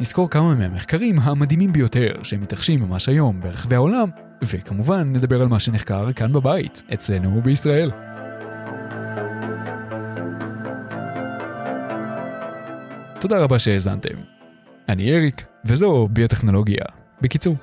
נזכור 0.00 0.30
כמה 0.30 0.54
מהמחקרים 0.54 1.18
המדהימים 1.18 1.72
ביותר 1.72 2.12
שמתרחשים 2.22 2.80
ממש 2.80 3.08
היום 3.08 3.40
ברחבי 3.40 3.74
העולם, 3.74 4.08
וכמובן 4.42 5.12
נדבר 5.12 5.42
על 5.42 5.48
מה 5.48 5.60
שנחקר 5.60 6.12
כאן 6.12 6.32
בבית, 6.32 6.82
אצלנו 6.94 7.42
בישראל. 7.42 7.90
תודה 13.20 13.38
רבה 13.38 13.58
שהאזנתם. 13.58 14.14
אני 14.88 15.16
אריק, 15.16 15.44
וזו 15.64 16.08
ביוטכנולוגיה. 16.12 16.84
בקיצור. 17.20 17.56